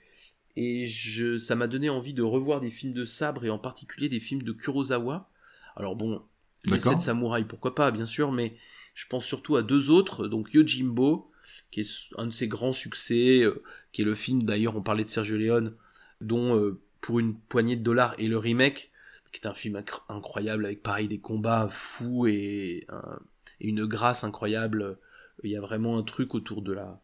[0.56, 4.08] et je, ça m'a donné envie de revoir des films de sabre et en particulier
[4.08, 5.30] des films de Kurosawa.
[5.76, 6.22] Alors bon,
[6.64, 8.56] les sept samouraïs, pourquoi pas, bien sûr, mais
[8.94, 11.30] je pense surtout à deux autres, donc Yojimbo,
[11.70, 13.62] qui est un de ses grands succès, euh,
[13.92, 15.76] qui est le film, d'ailleurs on parlait de Sergio Leone,
[16.20, 18.90] dont euh, pour une poignée de dollars, et le remake,
[19.32, 22.86] qui est un film incroyable avec pareil des combats fous et,
[23.60, 24.98] une grâce incroyable.
[25.42, 27.00] Il y a vraiment un truc autour de la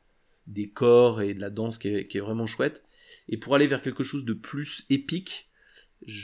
[0.49, 2.85] des corps et de la danse qui est, vraiment chouette.
[3.29, 5.51] Et pour aller vers quelque chose de plus épique,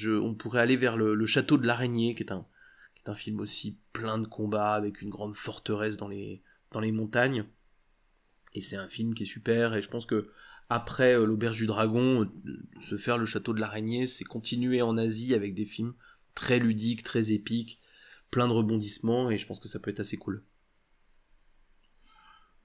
[0.07, 2.47] on pourrait aller vers le, château de l'araignée, qui est un,
[2.95, 6.81] qui est un film aussi plein de combats avec une grande forteresse dans les, dans
[6.81, 7.45] les montagnes.
[8.55, 9.75] Et c'est un film qui est super.
[9.75, 10.31] Et je pense que
[10.69, 14.97] après euh, l'auberge du dragon, euh, se faire le château de l'araignée, c'est continuer en
[14.97, 15.95] Asie avec des films
[16.35, 17.81] très ludiques, très épiques,
[18.31, 19.31] plein de rebondissements.
[19.31, 20.43] Et je pense que ça peut être assez cool.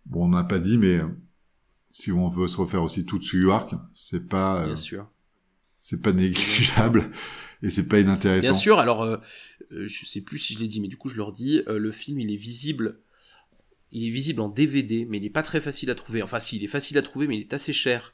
[0.06, 1.02] Bon, on n'a pas dit, mais
[1.92, 5.08] si on veut se refaire aussi tout de York, c'est pas, euh, bien sûr,
[5.82, 7.12] c'est pas négligeable
[7.62, 8.50] et c'est pas inintéressant.
[8.50, 8.80] Bien sûr.
[8.80, 9.18] Alors, euh,
[9.72, 11.92] euh, je sais plus si je l'ai dit, mais du coup je leur dis, le
[11.92, 13.00] film il est visible,
[13.94, 16.22] il est visible en DVD, mais il n'est pas très facile à trouver.
[16.22, 18.14] Enfin, si, il est facile à trouver, mais il est assez cher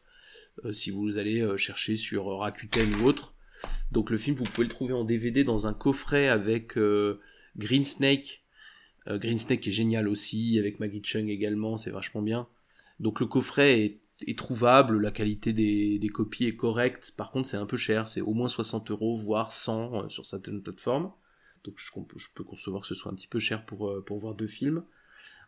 [0.73, 3.33] si vous allez chercher sur Rakuten ou autre.
[3.91, 6.77] Donc le film, vous pouvez le trouver en DVD dans un coffret avec
[7.57, 8.43] Green Snake.
[9.07, 12.49] Green Snake est génial aussi, avec Maggie Chung également, c'est vachement bien.
[12.99, 17.65] Donc le coffret est, trouvable, la qualité des, copies est correcte, par contre c'est un
[17.65, 21.11] peu cher, c'est au moins 60 euros, voire 100 euh, sur certaines plateformes.
[21.63, 21.91] Donc je,
[22.35, 24.83] peux concevoir que ce soit un petit peu cher euh, pour voir deux films.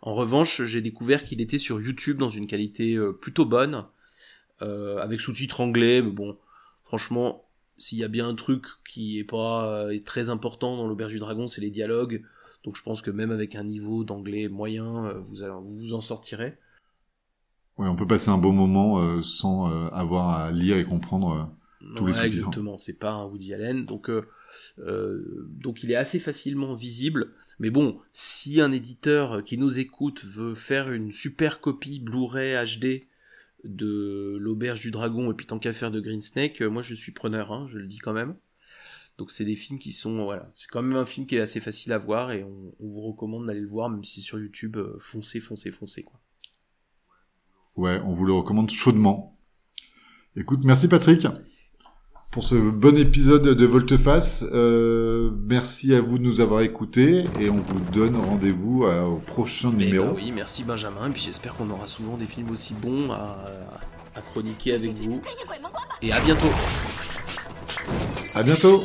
[0.01, 3.85] En revanche, j'ai découvert qu'il était sur YouTube dans une qualité euh, plutôt bonne,
[4.59, 6.37] avec sous-titres anglais, mais bon,
[6.83, 7.49] franchement,
[7.79, 11.47] s'il y a bien un truc qui est pas très important dans l'auberge du dragon,
[11.47, 12.21] c'est les dialogues.
[12.63, 16.01] Donc je pense que même avec un niveau d'anglais moyen, vous, allez, vous vous en
[16.01, 16.59] sortirez.
[17.77, 21.49] Ouais, on peut passer un bon moment euh, sans euh, avoir à lire et comprendre
[21.81, 24.11] euh, tous les sous Exactement, c'est pas un Woody Allen, donc
[24.77, 27.33] donc il est assez facilement visible.
[27.61, 33.05] Mais bon, si un éditeur qui nous écoute veut faire une super copie Blu-ray HD
[33.63, 37.11] de l'auberge du dragon et puis tant qu'à faire de Green Snake, moi je suis
[37.11, 38.35] preneur, hein, je le dis quand même.
[39.19, 41.59] Donc c'est des films qui sont voilà, c'est quand même un film qui est assez
[41.59, 44.39] facile à voir et on, on vous recommande d'aller le voir même si c'est sur
[44.39, 46.19] YouTube, foncez, foncez, foncez quoi.
[47.75, 49.37] Ouais, on vous le recommande chaudement.
[50.35, 51.27] Écoute, merci Patrick
[52.31, 54.45] pour ce bon épisode de Volteface.
[54.53, 59.69] Euh, merci à vous de nous avoir écoutés et on vous donne rendez-vous au prochain
[59.73, 60.07] eh numéro.
[60.07, 61.07] Ben oui, merci Benjamin.
[61.07, 63.37] Et puis j'espère qu'on aura souvent des films aussi bons à,
[64.15, 65.21] à chroniquer avec vous.
[66.01, 66.47] Et à bientôt.
[68.33, 68.81] À bientôt.